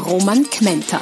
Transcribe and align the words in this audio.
Roman 0.00 0.48
Kmenter. 0.48 1.00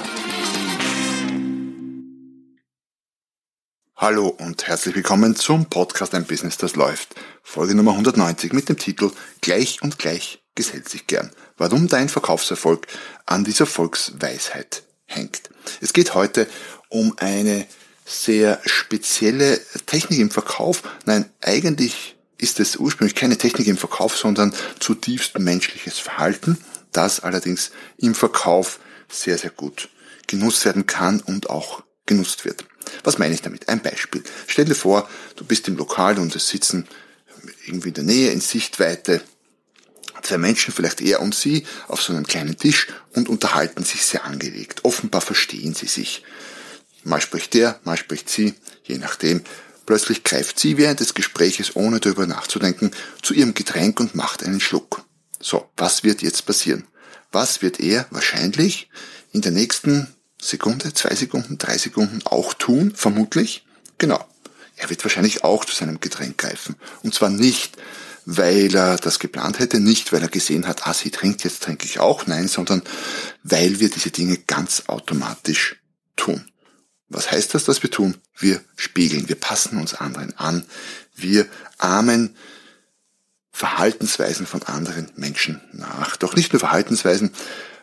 Hallo 3.96 4.28
und 4.28 4.66
herzlich 4.66 4.94
willkommen 4.96 5.36
zum 5.36 5.66
Podcast 5.66 6.14
Ein 6.14 6.26
Business, 6.26 6.56
das 6.56 6.74
läuft. 6.74 7.14
Folge 7.42 7.74
Nummer 7.74 7.92
190 7.92 8.52
mit 8.52 8.68
dem 8.68 8.76
Titel 8.76 9.10
Gleich 9.40 9.82
und 9.82 9.98
gleich 9.98 10.42
gesellt 10.54 10.88
sich 10.88 11.06
gern. 11.06 11.30
Warum 11.56 11.88
dein 11.88 12.08
Verkaufserfolg 12.08 12.86
an 13.24 13.44
dieser 13.44 13.66
Volksweisheit 13.66 14.82
hängt. 15.06 15.42
Es 15.80 15.92
geht 15.92 16.14
heute 16.14 16.48
um 16.88 17.14
eine 17.18 17.66
sehr 18.04 18.60
spezielle 18.64 19.60
Technik 19.86 20.18
im 20.18 20.30
Verkauf. 20.30 20.82
Nein, 21.04 21.30
eigentlich 21.40 22.16
ist 22.36 22.58
es 22.58 22.76
ursprünglich 22.76 23.14
keine 23.14 23.38
Technik 23.38 23.68
im 23.68 23.76
Verkauf, 23.76 24.16
sondern 24.16 24.52
zutiefst 24.80 25.38
menschliches 25.38 25.98
Verhalten, 25.98 26.58
das 26.92 27.20
allerdings 27.20 27.70
im 27.96 28.14
Verkauf 28.14 28.80
sehr, 29.08 29.38
sehr 29.38 29.50
gut 29.50 29.88
genutzt 30.26 30.64
werden 30.64 30.86
kann 30.86 31.20
und 31.20 31.50
auch 31.50 31.82
genutzt 32.06 32.44
wird. 32.44 32.64
Was 33.04 33.18
meine 33.18 33.34
ich 33.34 33.42
damit? 33.42 33.68
Ein 33.68 33.82
Beispiel. 33.82 34.22
Stell 34.46 34.64
dir 34.64 34.74
vor, 34.74 35.08
du 35.36 35.44
bist 35.44 35.68
im 35.68 35.76
Lokal 35.76 36.18
und 36.18 36.34
es 36.34 36.48
sitzen 36.48 36.86
irgendwie 37.66 37.88
in 37.88 37.94
der 37.94 38.04
Nähe, 38.04 38.30
in 38.30 38.40
Sichtweite, 38.40 39.22
zwei 40.22 40.38
Menschen, 40.38 40.72
vielleicht 40.72 41.00
er 41.00 41.20
und 41.20 41.34
sie, 41.34 41.66
auf 41.86 42.02
so 42.02 42.12
einem 42.12 42.26
kleinen 42.26 42.56
Tisch 42.56 42.88
und 43.14 43.28
unterhalten 43.28 43.84
sich 43.84 44.04
sehr 44.04 44.24
angeregt. 44.24 44.84
Offenbar 44.84 45.20
verstehen 45.20 45.74
sie 45.74 45.86
sich. 45.86 46.24
Mal 47.04 47.20
spricht 47.20 47.54
der, 47.54 47.78
mal 47.84 47.96
spricht 47.96 48.28
sie, 48.28 48.54
je 48.84 48.98
nachdem. 48.98 49.42
Plötzlich 49.86 50.24
greift 50.24 50.58
sie 50.58 50.76
während 50.76 51.00
des 51.00 51.14
Gespräches, 51.14 51.76
ohne 51.76 52.00
darüber 52.00 52.26
nachzudenken, 52.26 52.90
zu 53.22 53.32
ihrem 53.32 53.54
Getränk 53.54 54.00
und 54.00 54.14
macht 54.14 54.42
einen 54.42 54.60
Schluck. 54.60 55.04
So, 55.40 55.70
was 55.76 56.04
wird 56.04 56.20
jetzt 56.20 56.44
passieren? 56.44 56.86
Was 57.30 57.62
wird 57.62 57.80
er 57.80 58.06
wahrscheinlich 58.10 58.88
in 59.32 59.42
der 59.42 59.52
nächsten 59.52 60.08
Sekunde, 60.40 60.94
zwei 60.94 61.14
Sekunden, 61.14 61.58
drei 61.58 61.78
Sekunden 61.78 62.20
auch 62.24 62.54
tun, 62.54 62.92
vermutlich. 62.94 63.64
Genau. 63.98 64.24
Er 64.76 64.90
wird 64.90 65.04
wahrscheinlich 65.04 65.42
auch 65.42 65.64
zu 65.64 65.74
seinem 65.74 65.98
Getränk 66.00 66.38
greifen. 66.38 66.76
Und 67.02 67.12
zwar 67.12 67.30
nicht, 67.30 67.76
weil 68.24 68.74
er 68.74 68.96
das 68.96 69.18
geplant 69.18 69.58
hätte, 69.58 69.80
nicht 69.80 70.12
weil 70.12 70.22
er 70.22 70.28
gesehen 70.28 70.68
hat, 70.68 70.86
ah, 70.86 70.94
sie 70.94 71.10
trinkt, 71.10 71.42
jetzt 71.42 71.64
trinke 71.64 71.86
ich 71.86 71.98
auch, 71.98 72.26
nein, 72.26 72.46
sondern 72.46 72.82
weil 73.42 73.80
wir 73.80 73.90
diese 73.90 74.10
Dinge 74.10 74.36
ganz 74.38 74.84
automatisch 74.86 75.76
tun. 76.14 76.44
Was 77.08 77.30
heißt 77.30 77.54
das, 77.54 77.64
dass 77.64 77.82
wir 77.82 77.90
tun? 77.90 78.16
Wir 78.36 78.60
spiegeln, 78.76 79.28
wir 79.28 79.36
passen 79.36 79.78
uns 79.78 79.94
anderen 79.94 80.36
an, 80.36 80.64
wir 81.16 81.46
ahmen 81.78 82.36
Verhaltensweisen 83.58 84.46
von 84.46 84.62
anderen 84.62 85.10
Menschen 85.16 85.60
nach. 85.72 86.16
Doch 86.16 86.36
nicht 86.36 86.52
nur 86.52 86.60
Verhaltensweisen, 86.60 87.32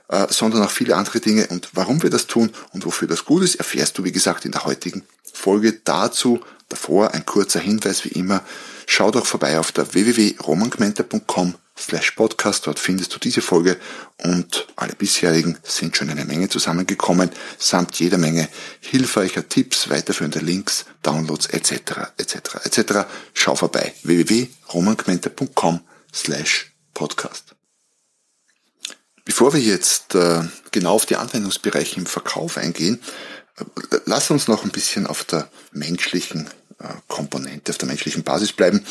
äh, 0.08 0.26
sondern 0.30 0.64
auch 0.64 0.72
viele 0.72 0.96
andere 0.96 1.20
Dinge. 1.20 1.48
Und 1.48 1.68
warum 1.74 2.02
wir 2.02 2.10
das 2.10 2.28
tun 2.28 2.50
und 2.72 2.86
wofür 2.86 3.10
das 3.10 3.26
gut 3.26 3.44
ist, 3.44 3.56
erfährst 3.56 3.98
du, 3.98 4.06
wie 4.06 4.14
gesagt, 4.14 4.46
in 4.46 4.54
der 4.54 4.64
heutigen 4.64 5.04
Folge. 5.34 5.74
Dazu 5.84 6.40
davor 6.70 7.14
ein 7.14 7.26
kurzer 7.26 7.60
Hinweis 7.60 8.06
wie 8.06 8.10
immer. 8.18 8.42
Schau 8.88 9.12
doch 9.12 9.26
vorbei 9.26 9.60
auf 9.60 9.74
der 9.74 9.94
www.romangmenta.com 9.94 11.56
slash 11.78 12.12
podcast. 12.12 12.68
Dort 12.68 12.80
findest 12.80 13.14
du 13.14 13.20
diese 13.20 13.42
Folge 13.42 13.78
und 14.24 14.68
alle 14.76 14.94
bisherigen 14.94 15.58
sind 15.64 15.96
schon 15.98 16.10
eine 16.10 16.26
Menge 16.26 16.50
zusammengekommen, 16.50 17.30
samt 17.58 18.00
jeder 18.00 18.18
Menge 18.18 18.48
hilfreicher 18.80 19.48
Tipps, 19.48 19.90
weiterführender 19.90 20.42
Links, 20.42 20.86
Downloads 21.02 21.48
etc. 21.48 22.14
etc. 22.18 22.36
etc. 22.64 22.82
Schau 23.34 23.56
vorbei 23.56 23.94
www.romangmenta.com 24.04 25.82
slash 26.14 26.72
podcast. 26.94 27.56
Bevor 29.26 29.54
wir 29.54 29.60
jetzt 29.60 30.14
äh, 30.16 30.44
genau 30.72 30.94
auf 30.94 31.08
die 31.08 31.16
Anwendungsbereiche 31.16 32.00
im 32.00 32.06
Verkauf 32.06 32.58
eingehen, 32.58 33.02
äh, 33.58 33.98
lass 34.06 34.30
uns 34.30 34.48
noch 34.48 34.64
ein 34.64 34.72
bisschen 34.72 35.08
auf 35.08 35.24
der 35.24 35.50
menschlichen 35.72 36.48
äh, 36.80 36.88
Komponente, 37.08 37.72
auf 37.72 37.80
der 37.80 37.88
menschlichen 37.88 38.24
Basis 38.24 38.54
bleiben. 38.54 38.86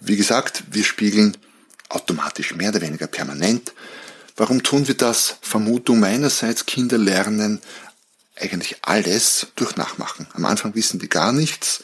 Wie 0.00 0.16
gesagt, 0.16 0.62
wir 0.70 0.84
spiegeln 0.84 1.36
automatisch 1.88 2.54
mehr 2.54 2.70
oder 2.70 2.80
weniger 2.80 3.06
permanent. 3.06 3.72
Warum 4.36 4.62
tun 4.62 4.86
wir 4.86 4.96
das? 4.96 5.36
Vermutung 5.40 6.00
meinerseits, 6.00 6.66
Kinder 6.66 6.98
lernen 6.98 7.60
eigentlich 8.36 8.76
alles 8.82 9.48
durch 9.56 9.76
Nachmachen. 9.76 10.26
Am 10.32 10.44
Anfang 10.44 10.74
wissen 10.74 10.98
die 11.00 11.08
gar 11.08 11.32
nichts 11.32 11.82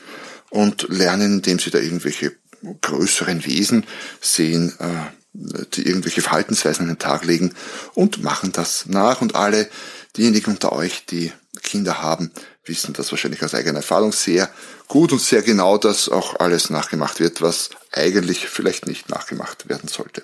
und 0.50 0.86
lernen, 0.88 1.34
indem 1.34 1.58
sie 1.58 1.70
da 1.70 1.78
irgendwelche 1.78 2.32
größeren 2.80 3.44
Wesen 3.44 3.84
sehen, 4.20 4.72
äh, 4.78 5.64
die 5.74 5.86
irgendwelche 5.86 6.22
Verhaltensweisen 6.22 6.82
an 6.82 6.94
den 6.94 6.98
Tag 6.98 7.24
legen 7.24 7.52
und 7.94 8.22
machen 8.22 8.52
das 8.52 8.86
nach. 8.86 9.20
Und 9.20 9.34
alle 9.34 9.68
diejenigen 10.16 10.52
unter 10.52 10.72
euch, 10.72 11.06
die 11.06 11.32
Kinder 11.62 12.02
haben, 12.02 12.30
wissen 12.64 12.94
das 12.94 13.10
wahrscheinlich 13.10 13.42
aus 13.42 13.54
eigener 13.54 13.78
Erfahrung 13.78 14.12
sehr 14.12 14.48
gut 14.86 15.12
und 15.12 15.20
sehr 15.20 15.42
genau, 15.42 15.76
dass 15.76 16.08
auch 16.08 16.38
alles 16.38 16.70
nachgemacht 16.70 17.20
wird, 17.20 17.42
was 17.42 17.70
eigentlich 17.96 18.46
vielleicht 18.48 18.86
nicht 18.86 19.08
nachgemacht 19.08 19.68
werden 19.68 19.88
sollte. 19.88 20.22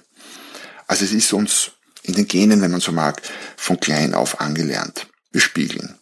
Also 0.86 1.04
es 1.04 1.12
ist 1.12 1.32
uns 1.32 1.72
in 2.02 2.14
den 2.14 2.28
Genen, 2.28 2.62
wenn 2.62 2.70
man 2.70 2.80
so 2.80 2.92
mag, 2.92 3.22
von 3.56 3.78
klein 3.78 4.14
auf 4.14 4.40
angelernt. 4.40 5.06
Wir 5.32 5.40
spiegeln 5.40 6.00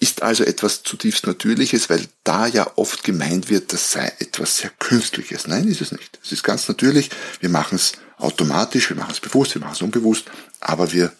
ist 0.00 0.22
also 0.22 0.44
etwas 0.44 0.82
zutiefst 0.82 1.26
Natürliches, 1.26 1.90
weil 1.90 2.08
da 2.24 2.46
ja 2.46 2.72
oft 2.76 3.04
gemeint 3.04 3.50
wird, 3.50 3.72
das 3.72 3.92
sei 3.92 4.10
etwas 4.18 4.56
sehr 4.56 4.70
Künstliches. 4.78 5.46
Nein, 5.46 5.68
ist 5.68 5.82
es 5.82 5.92
nicht. 5.92 6.18
Es 6.24 6.32
ist 6.32 6.42
ganz 6.42 6.66
natürlich. 6.68 7.10
Wir 7.40 7.50
machen 7.50 7.76
es 7.76 7.92
automatisch, 8.16 8.88
wir 8.88 8.96
machen 8.96 9.12
es 9.12 9.20
bewusst, 9.20 9.54
wir 9.54 9.60
machen 9.60 9.74
es 9.74 9.82
unbewusst, 9.82 10.24
aber 10.58 10.92
wir 10.92 11.12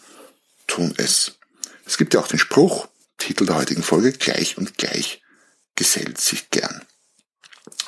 tun 0.65 0.95
es. 0.97 1.33
Es 1.85 1.97
gibt 1.97 2.15
ja 2.15 2.19
auch 2.19 2.27
den 2.27 2.39
Spruch, 2.39 2.87
Titel 3.19 3.45
der 3.45 3.55
heutigen 3.55 3.83
Folge, 3.83 4.13
gleich 4.13 4.57
und 4.57 4.77
gleich 4.79 5.21
gesellt 5.75 6.19
sich 6.19 6.49
gern. 6.49 6.81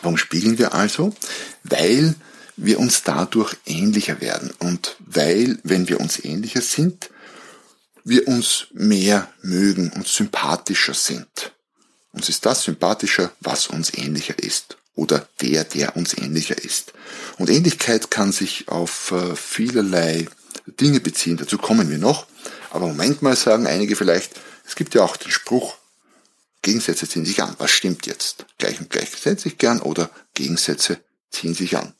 Warum 0.03 0.17
spiegeln 0.17 0.57
wir 0.57 0.73
also? 0.73 1.15
Weil 1.63 2.15
wir 2.55 2.79
uns 2.79 3.03
dadurch 3.03 3.55
ähnlicher 3.65 4.21
werden 4.21 4.51
und 4.59 4.95
weil, 4.99 5.57
wenn 5.63 5.87
wir 5.87 5.99
uns 5.99 6.23
ähnlicher 6.23 6.61
sind, 6.61 7.09
wir 8.03 8.27
uns 8.27 8.67
mehr 8.73 9.29
mögen 9.41 9.91
und 9.91 10.07
sympathischer 10.07 10.93
sind. 10.93 11.53
Uns 12.11 12.29
ist 12.29 12.45
das 12.45 12.63
sympathischer, 12.63 13.31
was 13.39 13.67
uns 13.67 13.93
ähnlicher 13.93 14.37
ist 14.37 14.77
oder 14.95 15.27
der, 15.41 15.63
der 15.63 15.95
uns 15.95 16.15
ähnlicher 16.15 16.57
ist. 16.57 16.93
Und 17.39 17.49
Ähnlichkeit 17.49 18.11
kann 18.11 18.31
sich 18.31 18.67
auf 18.67 19.11
äh, 19.11 19.35
vielerlei 19.35 20.27
Dinge 20.79 20.99
beziehen, 20.99 21.37
dazu 21.37 21.57
kommen 21.57 21.89
wir 21.89 21.97
noch. 21.97 22.27
Aber 22.69 22.87
Moment 22.87 23.21
mal 23.21 23.35
sagen 23.35 23.67
einige 23.67 23.95
vielleicht, 23.95 24.33
es 24.67 24.75
gibt 24.75 24.93
ja 24.95 25.01
auch 25.01 25.17
den 25.17 25.31
Spruch, 25.31 25.77
Gegensätze 26.61 27.07
ziehen 27.07 27.25
sich 27.25 27.43
an. 27.43 27.55
Was 27.57 27.71
stimmt 27.71 28.07
jetzt? 28.07 28.45
Gleich 28.57 28.79
und 28.79 28.89
gleich 28.89 29.09
gesetzt 29.33 29.43
sich 29.43 29.57
gern 29.57 29.81
oder 29.81 30.09
Gegensätze 30.33 30.99
ziehen 31.31 31.53
sich 31.53 31.77
an. 31.77 31.93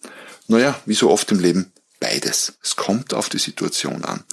Naja, 0.48 0.80
wie 0.86 0.94
so 0.94 1.10
oft 1.10 1.32
im 1.32 1.40
Leben, 1.40 1.72
beides. 2.00 2.54
Es 2.62 2.76
kommt 2.76 3.14
auf 3.14 3.30
die 3.30 3.40
Situation 3.40 4.04
an. 4.04 4.24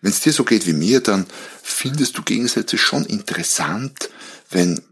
Wenn 0.00 0.10
es 0.10 0.20
dir 0.20 0.32
so 0.32 0.44
geht 0.44 0.66
wie 0.66 0.72
mir, 0.72 1.00
dann 1.00 1.26
findest 1.62 2.16
du 2.16 2.22
Gegensätze 2.22 2.78
schon 2.78 3.04
interessant, 3.04 4.10
wenn 4.50 4.82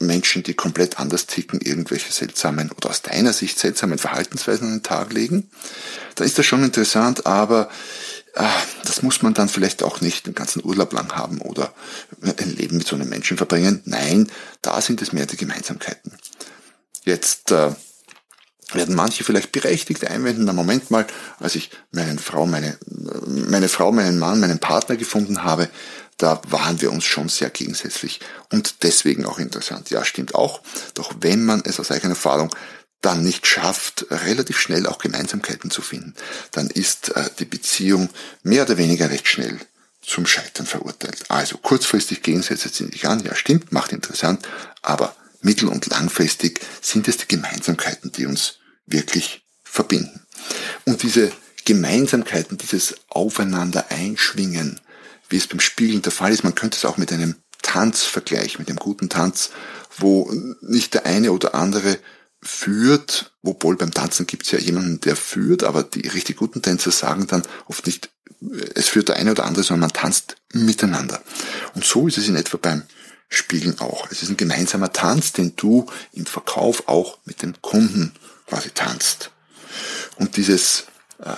Menschen, 0.00 0.42
die 0.42 0.54
komplett 0.54 0.98
anders 0.98 1.26
ticken, 1.26 1.60
irgendwelche 1.60 2.10
seltsamen 2.10 2.72
oder 2.72 2.88
aus 2.88 3.02
deiner 3.02 3.34
Sicht 3.34 3.58
seltsamen 3.58 3.98
Verhaltensweisen 3.98 4.66
an 4.66 4.74
den 4.78 4.82
Tag 4.82 5.12
legen. 5.12 5.50
Dann 6.14 6.26
ist 6.26 6.38
das 6.38 6.46
schon 6.46 6.64
interessant, 6.64 7.26
aber 7.26 7.68
äh, 8.34 8.44
das 8.84 9.02
muss 9.02 9.20
man 9.20 9.34
dann 9.34 9.50
vielleicht 9.50 9.82
auch 9.82 10.00
nicht 10.00 10.26
den 10.26 10.34
ganzen 10.34 10.64
Urlaub 10.64 10.92
lang 10.94 11.12
haben 11.12 11.42
oder 11.42 11.74
ein 12.22 12.56
Leben 12.56 12.78
mit 12.78 12.86
so 12.86 12.96
einem 12.96 13.10
Menschen 13.10 13.36
verbringen. 13.36 13.82
Nein, 13.84 14.30
da 14.62 14.80
sind 14.80 15.02
es 15.02 15.12
mehr 15.12 15.26
die 15.26 15.36
Gemeinsamkeiten. 15.36 16.12
Jetzt 17.04 17.50
äh, 17.50 17.72
werden 18.72 18.94
manche 18.94 19.24
vielleicht 19.24 19.52
berechtigt 19.52 20.06
einwenden, 20.06 20.44
na 20.44 20.52
Moment 20.52 20.90
mal, 20.90 21.06
als 21.38 21.54
ich 21.54 21.70
meine 21.92 22.18
Frau, 22.18 22.46
meine, 22.46 22.78
meine 23.26 23.68
Frau, 23.68 23.92
meinen 23.92 24.18
Mann, 24.18 24.40
meinen 24.40 24.58
Partner 24.58 24.96
gefunden 24.96 25.44
habe, 25.44 25.68
da 26.16 26.40
waren 26.48 26.80
wir 26.80 26.92
uns 26.92 27.04
schon 27.04 27.28
sehr 27.28 27.50
gegensätzlich 27.50 28.20
und 28.52 28.82
deswegen 28.82 29.26
auch 29.26 29.38
interessant. 29.38 29.90
Ja, 29.90 30.04
stimmt 30.04 30.34
auch. 30.34 30.60
Doch 30.94 31.12
wenn 31.20 31.44
man 31.44 31.62
es 31.64 31.80
aus 31.80 31.90
eigener 31.90 32.14
Erfahrung 32.14 32.50
dann 33.00 33.22
nicht 33.22 33.46
schafft, 33.46 34.06
relativ 34.10 34.58
schnell 34.58 34.86
auch 34.86 34.98
Gemeinsamkeiten 34.98 35.70
zu 35.70 35.82
finden, 35.82 36.14
dann 36.52 36.70
ist 36.70 37.14
äh, 37.16 37.28
die 37.38 37.44
Beziehung 37.44 38.08
mehr 38.42 38.62
oder 38.64 38.78
weniger 38.78 39.10
recht 39.10 39.28
schnell 39.28 39.58
zum 40.00 40.26
Scheitern 40.26 40.66
verurteilt. 40.66 41.24
Also 41.28 41.58
kurzfristig 41.58 42.22
Gegensätze 42.22 42.70
ziehen 42.70 42.90
sich 42.90 43.06
an, 43.06 43.22
ja 43.24 43.34
stimmt, 43.34 43.72
macht 43.72 43.92
interessant, 43.92 44.46
aber 44.82 45.14
mittel- 45.44 45.68
und 45.68 45.86
langfristig 45.86 46.60
sind 46.80 47.06
es 47.08 47.18
die 47.18 47.28
Gemeinsamkeiten, 47.28 48.12
die 48.12 48.26
uns 48.26 48.58
wirklich 48.86 49.44
verbinden. 49.62 50.26
Und 50.84 51.02
diese 51.02 51.32
Gemeinsamkeiten, 51.64 52.58
dieses 52.58 52.94
Aufeinander 53.08 53.90
einschwingen, 53.90 54.80
wie 55.28 55.36
es 55.36 55.46
beim 55.46 55.60
Spielen 55.60 56.02
der 56.02 56.12
Fall 56.12 56.32
ist, 56.32 56.44
man 56.44 56.54
könnte 56.54 56.76
es 56.76 56.84
auch 56.84 56.96
mit 56.96 57.12
einem 57.12 57.36
Tanz 57.62 58.02
vergleichen, 58.02 58.60
mit 58.60 58.68
einem 58.68 58.78
guten 58.78 59.08
Tanz, 59.08 59.50
wo 59.96 60.30
nicht 60.60 60.94
der 60.94 61.06
eine 61.06 61.32
oder 61.32 61.54
andere 61.54 61.98
führt, 62.42 63.32
obwohl 63.42 63.76
beim 63.76 63.92
Tanzen 63.92 64.26
gibt 64.26 64.44
es 64.44 64.52
ja 64.52 64.58
jemanden, 64.58 65.00
der 65.00 65.16
führt, 65.16 65.64
aber 65.64 65.82
die 65.82 66.06
richtig 66.08 66.36
guten 66.36 66.60
Tänzer 66.60 66.90
sagen 66.90 67.26
dann 67.26 67.42
oft 67.66 67.86
nicht, 67.86 68.10
es 68.74 68.88
führt 68.88 69.08
der 69.08 69.16
eine 69.16 69.30
oder 69.30 69.46
andere, 69.46 69.64
sondern 69.64 69.88
man 69.88 69.92
tanzt 69.92 70.36
miteinander. 70.52 71.22
Und 71.74 71.84
so 71.86 72.06
ist 72.06 72.18
es 72.18 72.28
in 72.28 72.36
etwa 72.36 72.58
beim 72.58 72.82
Spielen 73.28 73.80
auch. 73.80 74.10
Es 74.10 74.22
ist 74.22 74.28
ein 74.28 74.36
gemeinsamer 74.36 74.92
Tanz, 74.92 75.32
den 75.32 75.56
du 75.56 75.86
im 76.12 76.26
Verkauf 76.26 76.88
auch 76.88 77.18
mit 77.24 77.42
dem 77.42 77.60
Kunden 77.62 78.12
quasi 78.46 78.70
tanzt. 78.70 79.30
Und 80.16 80.36
dieses, 80.36 80.86
äh, 81.18 81.34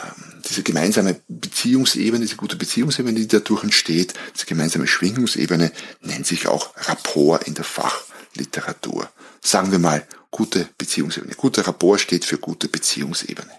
diese 0.48 0.62
gemeinsame 0.62 1.20
Beziehungsebene, 1.28 2.24
diese 2.24 2.36
gute 2.36 2.56
Beziehungsebene, 2.56 3.18
die 3.18 3.28
dadurch 3.28 3.64
entsteht, 3.64 4.14
diese 4.34 4.46
gemeinsame 4.46 4.86
Schwingungsebene 4.86 5.72
nennt 6.02 6.26
sich 6.26 6.46
auch 6.48 6.74
Rapport 6.88 7.46
in 7.46 7.54
der 7.54 7.64
Fachliteratur. 7.64 9.08
Sagen 9.42 9.72
wir 9.72 9.78
mal, 9.78 10.06
gute 10.30 10.68
Beziehungsebene. 10.76 11.34
Guter 11.34 11.66
Rapport 11.66 12.00
steht 12.00 12.24
für 12.24 12.38
gute 12.38 12.68
Beziehungsebene. 12.68 13.50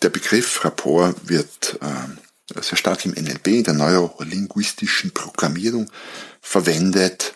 Der 0.00 0.08
Begriff 0.08 0.64
Rapport 0.64 1.28
wird 1.28 1.78
äh, 1.80 2.21
sehr 2.60 2.76
stark 2.76 3.04
im 3.04 3.12
NLP, 3.12 3.46
in 3.48 3.64
der 3.64 3.74
neurolinguistischen 3.74 5.12
Programmierung 5.12 5.90
verwendet, 6.40 7.34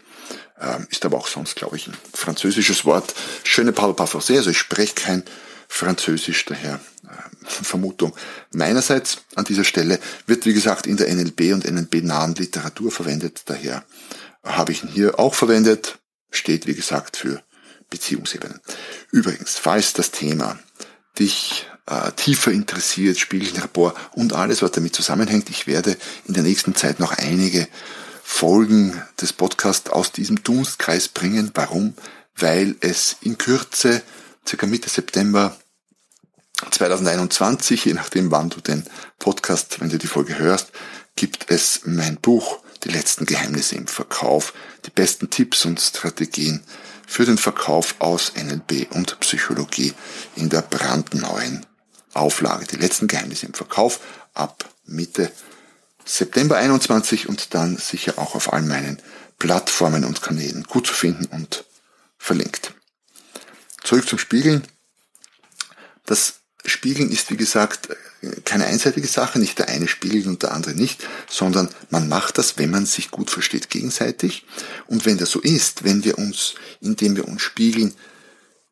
äh, 0.58 0.78
ist 0.90 1.04
aber 1.04 1.18
auch 1.18 1.28
sonst, 1.28 1.56
glaube 1.56 1.76
ich, 1.76 1.86
ein 1.86 1.96
französisches 2.12 2.84
Wort. 2.84 3.14
Schöne 3.44 3.72
parle 3.72 3.94
pas 3.94 4.10
français, 4.10 4.36
also 4.36 4.50
ich 4.50 4.58
spreche 4.58 4.94
kein 4.94 5.22
Französisch, 5.68 6.44
daher 6.44 6.80
äh, 7.04 7.08
Vermutung 7.44 8.14
meinerseits 8.52 9.18
an 9.34 9.44
dieser 9.44 9.64
Stelle, 9.64 9.98
wird 10.26 10.46
wie 10.46 10.54
gesagt 10.54 10.86
in 10.86 10.96
der 10.96 11.12
NLP 11.12 11.52
und 11.52 11.64
NLP-nahen 11.64 12.34
Literatur 12.34 12.90
verwendet, 12.90 13.42
daher 13.46 13.84
habe 14.42 14.72
ich 14.72 14.82
ihn 14.82 14.88
hier 14.88 15.18
auch 15.18 15.34
verwendet, 15.34 15.98
steht 16.30 16.66
wie 16.66 16.74
gesagt 16.74 17.16
für 17.16 17.42
Beziehungsebenen. 17.90 18.60
Übrigens, 19.10 19.56
falls 19.56 19.92
das 19.92 20.10
Thema 20.10 20.58
dich 21.18 21.66
äh, 21.86 22.12
tiefer 22.12 22.50
interessiert, 22.50 23.18
Spiegelreport 23.18 23.96
und 24.12 24.32
alles, 24.32 24.62
was 24.62 24.72
damit 24.72 24.94
zusammenhängt. 24.94 25.50
Ich 25.50 25.66
werde 25.66 25.96
in 26.26 26.34
der 26.34 26.42
nächsten 26.42 26.74
Zeit 26.74 27.00
noch 27.00 27.12
einige 27.16 27.68
Folgen 28.22 29.00
des 29.20 29.32
Podcasts 29.32 29.90
aus 29.90 30.12
diesem 30.12 30.42
Dunstkreis 30.42 31.08
bringen. 31.08 31.52
Warum? 31.54 31.94
Weil 32.34 32.76
es 32.80 33.16
in 33.20 33.38
Kürze, 33.38 34.02
circa 34.46 34.66
Mitte 34.66 34.90
September 34.90 35.56
2021, 36.70 37.84
je 37.84 37.94
nachdem 37.94 38.30
wann 38.30 38.50
du 38.50 38.60
den 38.60 38.84
Podcast, 39.18 39.80
wenn 39.80 39.90
du 39.90 39.98
die 39.98 40.06
Folge 40.06 40.38
hörst, 40.38 40.72
gibt 41.14 41.50
es 41.50 41.82
mein 41.84 42.16
Buch 42.16 42.58
Die 42.84 42.90
letzten 42.90 43.26
Geheimnisse 43.26 43.74
im 43.76 43.86
Verkauf, 43.86 44.52
die 44.84 44.90
besten 44.90 45.30
Tipps 45.30 45.64
und 45.64 45.80
Strategien 45.80 46.62
für 47.06 47.24
den 47.24 47.38
Verkauf 47.38 47.94
aus 48.00 48.32
NLP 48.36 48.88
und 48.90 49.18
Psychologie 49.20 49.94
in 50.34 50.50
der 50.50 50.62
brandneuen 50.62 51.64
Auflage. 52.18 52.66
Die 52.66 52.76
letzten 52.76 53.06
Geheimnisse 53.06 53.46
im 53.46 53.54
Verkauf 53.54 54.00
ab 54.34 54.68
Mitte 54.84 55.30
September 56.04 56.56
21 56.56 57.28
und 57.28 57.54
dann 57.54 57.76
sicher 57.76 58.18
auch 58.18 58.34
auf 58.34 58.52
allen 58.52 58.68
meinen 58.68 59.02
Plattformen 59.38 60.04
und 60.04 60.22
Kanälen 60.22 60.62
gut 60.64 60.86
zu 60.86 60.94
finden 60.94 61.26
und 61.26 61.64
verlinkt. 62.18 62.72
Zurück 63.82 64.08
zum 64.08 64.18
Spiegeln. 64.18 64.66
Das 66.04 66.40
Spiegeln 66.64 67.10
ist, 67.10 67.30
wie 67.30 67.36
gesagt, 67.36 67.88
keine 68.44 68.66
einseitige 68.66 69.06
Sache, 69.06 69.38
nicht 69.38 69.58
der 69.58 69.68
eine 69.68 69.88
spiegelt 69.88 70.26
und 70.26 70.42
der 70.42 70.52
andere 70.52 70.74
nicht, 70.74 71.06
sondern 71.28 71.68
man 71.90 72.08
macht 72.08 72.38
das, 72.38 72.58
wenn 72.58 72.70
man 72.70 72.86
sich 72.86 73.10
gut 73.10 73.30
versteht 73.30 73.70
gegenseitig. 73.70 74.44
Und 74.86 75.06
wenn 75.06 75.18
das 75.18 75.30
so 75.30 75.40
ist, 75.40 75.84
wenn 75.84 76.04
wir 76.04 76.18
uns, 76.18 76.54
indem 76.80 77.16
wir 77.16 77.28
uns 77.28 77.42
spiegeln, 77.42 77.94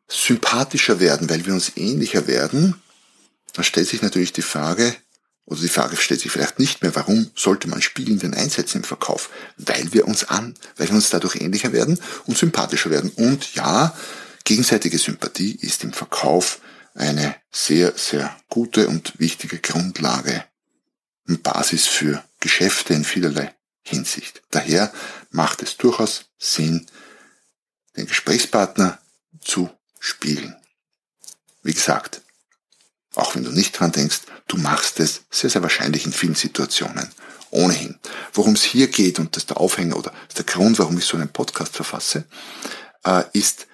sympathischer 0.08 1.00
werden, 1.00 1.30
weil 1.30 1.46
wir 1.46 1.54
uns 1.54 1.72
ähnlicher 1.76 2.26
werden, 2.26 2.80
dann 3.54 3.64
stellt 3.64 3.88
sich 3.88 4.02
natürlich 4.02 4.32
die 4.32 4.42
Frage, 4.42 4.94
oder 5.46 5.60
die 5.60 5.68
Frage 5.68 5.96
stellt 5.96 6.20
sich 6.20 6.32
vielleicht 6.32 6.58
nicht 6.58 6.82
mehr, 6.82 6.94
warum 6.94 7.30
sollte 7.34 7.68
man 7.68 7.82
Spiegeln 7.82 8.18
denn 8.18 8.34
einsetzen 8.34 8.78
im 8.78 8.84
Verkauf? 8.84 9.30
Weil 9.56 9.92
wir 9.92 10.06
uns 10.08 10.24
an, 10.24 10.54
weil 10.76 10.88
wir 10.88 10.94
uns 10.94 11.10
dadurch 11.10 11.36
ähnlicher 11.36 11.72
werden 11.72 11.98
und 12.26 12.38
sympathischer 12.38 12.90
werden. 12.90 13.10
Und 13.10 13.54
ja, 13.54 13.94
gegenseitige 14.44 14.98
Sympathie 14.98 15.54
ist 15.60 15.84
im 15.84 15.92
Verkauf 15.92 16.60
eine 16.94 17.36
sehr, 17.50 17.92
sehr 17.96 18.34
gute 18.48 18.88
und 18.88 19.18
wichtige 19.18 19.58
Grundlage 19.58 20.44
und 21.26 21.42
Basis 21.42 21.86
für 21.86 22.24
Geschäfte 22.40 22.94
in 22.94 23.04
vielerlei 23.04 23.54
Hinsicht. 23.82 24.42
Daher 24.50 24.92
macht 25.30 25.62
es 25.62 25.76
durchaus 25.76 26.26
Sinn, 26.38 26.86
den 27.96 28.06
Gesprächspartner 28.06 28.98
zu 29.40 29.70
spiegeln. 30.00 30.56
Wie 31.62 31.74
gesagt, 31.74 32.22
auch 33.14 33.34
wenn 33.34 33.44
du 33.44 33.50
nicht 33.50 33.78
dran 33.78 33.92
denkst, 33.92 34.20
du 34.48 34.56
machst 34.56 35.00
es 35.00 35.22
sehr, 35.30 35.50
sehr 35.50 35.62
wahrscheinlich 35.62 36.06
in 36.06 36.12
vielen 36.12 36.34
Situationen. 36.34 37.10
Ohnehin. 37.50 37.98
Worum 38.32 38.54
es 38.54 38.64
hier 38.64 38.88
geht, 38.88 39.20
und 39.20 39.36
das 39.36 39.44
ist 39.44 39.50
der 39.50 39.58
Aufhänger 39.60 39.96
oder 39.96 40.12
der 40.36 40.44
Grund, 40.44 40.78
warum 40.80 40.98
ich 40.98 41.04
so 41.04 41.16
einen 41.16 41.28
Podcast 41.28 41.76
verfasse, 41.76 42.24
äh, 43.04 43.22
ist 43.32 43.68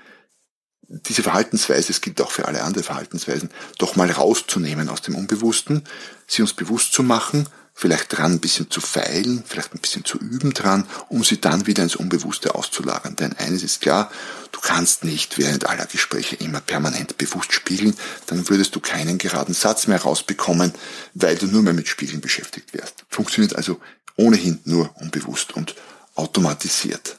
diese 0.90 1.22
Verhaltensweise, 1.22 1.92
es 1.92 2.00
gilt 2.00 2.20
auch 2.20 2.30
für 2.30 2.46
alle 2.46 2.62
andere 2.62 2.84
Verhaltensweisen, 2.84 3.50
doch 3.78 3.96
mal 3.96 4.10
rauszunehmen 4.10 4.88
aus 4.88 5.02
dem 5.02 5.14
Unbewussten, 5.14 5.84
sie 6.26 6.42
uns 6.42 6.52
bewusst 6.52 6.92
zu 6.92 7.02
machen 7.02 7.48
vielleicht 7.80 8.14
dran 8.14 8.32
ein 8.32 8.40
bisschen 8.40 8.70
zu 8.70 8.82
feilen, 8.82 9.42
vielleicht 9.46 9.74
ein 9.74 9.78
bisschen 9.78 10.04
zu 10.04 10.18
üben 10.18 10.52
dran, 10.52 10.86
um 11.08 11.24
sie 11.24 11.40
dann 11.40 11.66
wieder 11.66 11.82
ins 11.82 11.96
Unbewusste 11.96 12.54
auszulagern. 12.54 13.16
Denn 13.16 13.32
eines 13.38 13.62
ist 13.62 13.80
klar, 13.80 14.10
du 14.52 14.60
kannst 14.60 15.02
nicht 15.02 15.38
während 15.38 15.66
aller 15.66 15.86
Gespräche 15.86 16.36
immer 16.36 16.60
permanent 16.60 17.16
bewusst 17.16 17.54
spiegeln, 17.54 17.96
dann 18.26 18.46
würdest 18.50 18.76
du 18.76 18.80
keinen 18.80 19.16
geraden 19.16 19.54
Satz 19.54 19.86
mehr 19.86 20.02
rausbekommen, 20.02 20.74
weil 21.14 21.36
du 21.36 21.46
nur 21.46 21.62
mehr 21.62 21.72
mit 21.72 21.88
Spiegeln 21.88 22.20
beschäftigt 22.20 22.74
wärst. 22.74 23.06
Funktioniert 23.08 23.56
also 23.56 23.80
ohnehin 24.16 24.60
nur 24.64 24.94
unbewusst 25.00 25.52
und 25.54 25.74
automatisiert. 26.16 27.18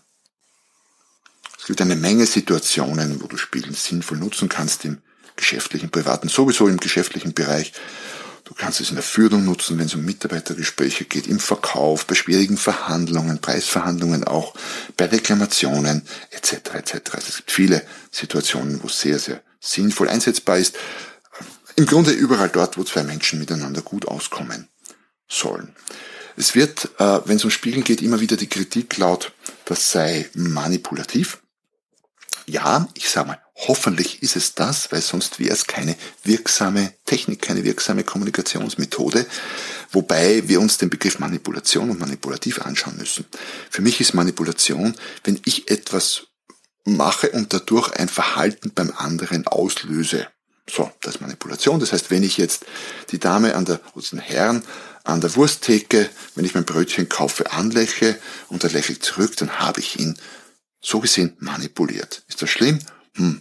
Es 1.58 1.65
gibt 1.65 1.82
eine 1.82 1.96
Menge 1.96 2.27
Situationen, 2.27 3.20
wo 3.24 3.25
du 3.25 3.38
Spiegeln 3.38 3.74
sinnvoll 3.74 4.20
nutzen 4.20 4.48
kannst 4.48 4.86
im 4.86 5.00
geschäftlichen, 5.36 5.89
privaten, 5.89 6.30
sowieso 6.30 6.68
im 6.68 6.77
geschäftlichen 6.77 7.34
Bereich. 7.34 7.74
Du 8.51 8.58
kannst 8.58 8.81
es 8.81 8.89
in 8.89 8.96
der 8.96 9.03
Führung 9.03 9.46
nutzen, 9.46 9.79
wenn 9.79 9.86
es 9.86 9.96
um 9.96 10.03
Mitarbeitergespräche 10.03 11.05
geht, 11.05 11.25
im 11.25 11.39
Verkauf, 11.39 12.05
bei 12.05 12.15
schwierigen 12.15 12.58
Verhandlungen, 12.58 13.39
Preisverhandlungen 13.39 14.25
auch, 14.25 14.53
bei 14.98 15.05
Reklamationen 15.05 16.01
etc. 16.31 16.74
etc. 16.74 16.96
Also 17.13 17.29
es 17.29 17.38
gibt 17.38 17.51
viele 17.51 17.81
Situationen, 18.12 18.84
wo 18.84 18.88
es 18.88 19.00
sehr, 19.00 19.20
sehr 19.20 19.41
sinnvoll 19.62 20.10
einsetzbar 20.10 20.58
ist. 20.58 20.75
Im 21.77 21.86
Grunde 21.86 22.12
überall 22.12 22.50
dort, 22.50 22.77
wo 22.77 22.84
zwei 22.84 23.03
Menschen 23.03 23.39
miteinander 23.39 23.81
gut 23.84 24.05
auskommen 24.05 24.67
sollen. 25.29 25.74
Es 26.36 26.53
wird, 26.53 26.89
äh, 27.00 27.22
wenn 27.24 27.38
es 27.38 27.46
um 27.46 27.51
Spiegeln 27.51 27.86
geht, 27.86 28.01
immer 28.01 28.20
wieder 28.20 28.36
die 28.36 28.50
Kritik 28.50 28.98
laut, 28.98 29.31
das 29.63 29.93
sei 29.93 30.29
manipulativ. 30.34 31.41
Ja, 32.51 32.89
ich 32.96 33.10
sage 33.10 33.29
mal, 33.29 33.39
hoffentlich 33.55 34.22
ist 34.24 34.36
es 34.36 34.55
das, 34.55 34.91
weil 34.91 35.01
sonst 35.01 35.39
wäre 35.39 35.53
es 35.53 35.67
keine 35.67 35.96
wirksame 36.25 36.91
Technik, 37.05 37.41
keine 37.41 37.63
wirksame 37.63 38.03
Kommunikationsmethode, 38.03 39.25
wobei 39.93 40.50
wir 40.50 40.60
uns 40.60 40.77
den 40.77 40.89
Begriff 40.89 41.17
Manipulation 41.20 41.89
und 41.89 42.01
manipulativ 42.01 42.62
anschauen 42.62 42.98
müssen. 42.98 43.25
Für 43.70 43.81
mich 43.81 44.01
ist 44.01 44.13
Manipulation, 44.13 44.96
wenn 45.24 45.39
ich 45.46 45.72
etwas 45.72 46.24
mache 46.84 47.31
und 47.31 47.53
dadurch 47.53 47.93
ein 47.93 48.10
Verhalten 48.10 48.74
beim 48.75 48.91
anderen 48.98 49.48
auslöse. 49.48 50.27
So, 50.70 50.91
das 51.00 51.15
ist 51.15 51.22
Manipulation. 51.22 51.79
Das 51.79 51.93
heißt, 51.93 52.12
wenn 52.12 52.24
ich 52.24 52.36
jetzt 52.36 52.65
die 53.12 53.20
Dame 53.20 53.55
an 53.55 53.63
der, 53.63 53.79
oder 53.93 54.08
den 54.12 54.20
Herrn 54.20 54.62
an 55.05 55.22
der 55.22 55.38
Wursttheke, 55.38 56.10
wenn 56.36 56.43
ich 56.43 56.53
mein 56.53 56.65
Brötchen 56.65 57.08
kaufe, 57.08 57.50
anlächle 57.53 58.20
und 58.50 58.65
er 58.65 58.72
lächelt 58.72 59.03
zurück, 59.05 59.38
dann 59.38 59.60
habe 59.60 59.79
ich 59.79 60.00
ihn 60.00 60.17
so 60.82 61.00
gesehen 61.00 61.36
manipuliert. 61.40 62.24
Ist 62.28 62.42
das 62.42 62.50
schlimm? 62.50 62.80
Hm, 63.16 63.40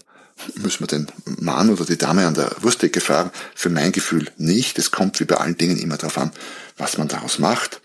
müssen 0.56 0.80
wir 0.80 0.86
den 0.86 1.06
Mann 1.24 1.70
oder 1.70 1.84
die 1.84 1.98
Dame 1.98 2.26
an 2.26 2.34
der 2.34 2.54
Wurstdecke 2.60 3.00
fragen. 3.00 3.30
Für 3.54 3.70
mein 3.70 3.92
Gefühl 3.92 4.30
nicht. 4.36 4.78
Es 4.78 4.90
kommt 4.90 5.20
wie 5.20 5.24
bei 5.24 5.36
allen 5.36 5.56
Dingen 5.56 5.78
immer 5.78 5.96
darauf 5.96 6.18
an, 6.18 6.32
was 6.76 6.98
man 6.98 7.08
daraus 7.08 7.38
macht. 7.38 7.80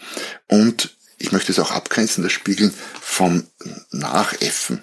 Und 0.47 0.95
ich 1.17 1.31
möchte 1.31 1.51
es 1.51 1.59
auch 1.59 1.71
abgrenzen, 1.71 2.23
das 2.23 2.33
Spiegeln 2.33 2.73
vom 3.01 3.45
Nachäffen. 3.91 4.81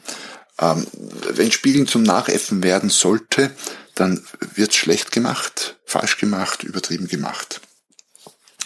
Ähm, 0.59 0.87
wenn 1.35 1.53
Spiegeln 1.53 1.87
zum 1.87 2.03
Nachäffen 2.03 2.63
werden 2.63 2.91
sollte, 2.91 3.51
dann 3.95 4.25
wird 4.55 4.75
schlecht 4.75 5.13
gemacht, 5.13 5.77
falsch 5.85 6.19
gemacht, 6.19 6.63
übertrieben 6.63 7.09
gemacht. 7.09 7.61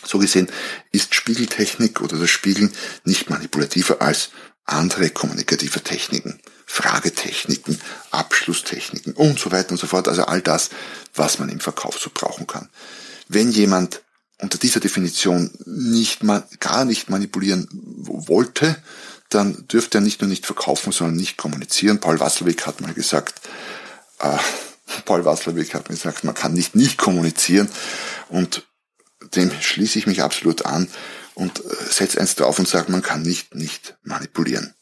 So 0.05 0.19
gesehen 0.19 0.49
ist 0.93 1.15
Spiegeltechnik 1.15 2.01
oder 2.01 2.17
das 2.17 2.31
Spiegeln 2.31 2.73
nicht 3.05 3.29
manipulativer 3.29 4.01
als 4.01 4.31
andere 4.67 5.11
kommunikative 5.11 5.83
Techniken, 5.83 6.41
Fragetechniken, 6.67 7.81
Abschlusstechniken 8.11 9.15
und 9.15 9.39
so 9.39 9.53
weiter 9.53 9.71
und 9.71 9.79
so 9.79 9.87
fort. 9.87 10.09
Also 10.09 10.25
all 10.25 10.43
das, 10.43 10.71
was 11.15 11.39
man 11.39 11.49
im 11.49 11.61
Verkauf 11.61 11.99
so 11.99 12.11
brauchen 12.13 12.47
kann. 12.47 12.69
Wenn 13.29 13.51
jemand 13.51 14.03
unter 14.39 14.59
dieser 14.59 14.81
Definition 14.81 15.51
nicht 15.65 16.21
gar 16.61 16.85
nicht 16.85 17.09
manipulieren 17.09 17.69
wollte, 17.73 18.77
dann 19.29 19.67
dürfte 19.69 19.99
er 19.99 20.03
nicht 20.03 20.21
nur 20.21 20.29
nicht 20.29 20.47
verkaufen, 20.47 20.93
sondern 20.93 21.17
nicht 21.17 21.37
kommunizieren. 21.37 22.01
Paul 22.01 22.21
Wasselweg 22.21 22.67
hat 22.67 22.81
mal 22.81 22.95
gesagt, 22.95 23.41
äh, 24.21 24.37
Paul 25.05 25.25
Wasselweg 25.25 25.75
hat 25.75 25.89
gesagt, 25.89 26.25
man 26.25 26.35
kann 26.35 26.55
nicht 26.55 26.77
nicht 26.77 26.99
kommunizieren 26.99 27.69
und 28.29 28.67
dem 29.35 29.51
schließe 29.61 29.99
ich 29.99 30.07
mich 30.07 30.23
absolut 30.23 30.67
an 30.67 30.89
und 31.37 31.65
äh, 31.65 31.93
setze 31.93 32.19
eins 32.19 32.35
drauf 32.35 32.59
und 32.59 32.67
sage, 32.67 32.91
man 32.91 33.03
kann 33.03 33.23
nicht 33.23 33.55
nicht 33.55 33.97
manipulieren. 34.03 34.75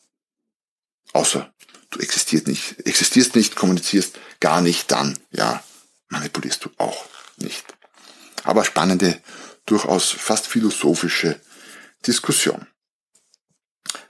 Außer 1.13 1.53
du 1.91 1.99
existierst 1.99 2.47
nicht, 2.47 2.87
existierst 2.87 3.35
nicht, 3.35 3.57
kommunizierst 3.57 4.19
gar 4.41 4.61
nicht, 4.61 4.91
dann 4.91 5.19
ja, 5.31 5.63
manipulierst 6.09 6.65
du 6.65 6.71
auch 6.79 7.05
nicht. 7.37 7.65
Aber 8.45 8.65
spannende, 8.65 9.21
durchaus 9.67 10.11
fast 10.11 10.47
philosophische 10.47 11.41
Diskussion. 12.07 12.67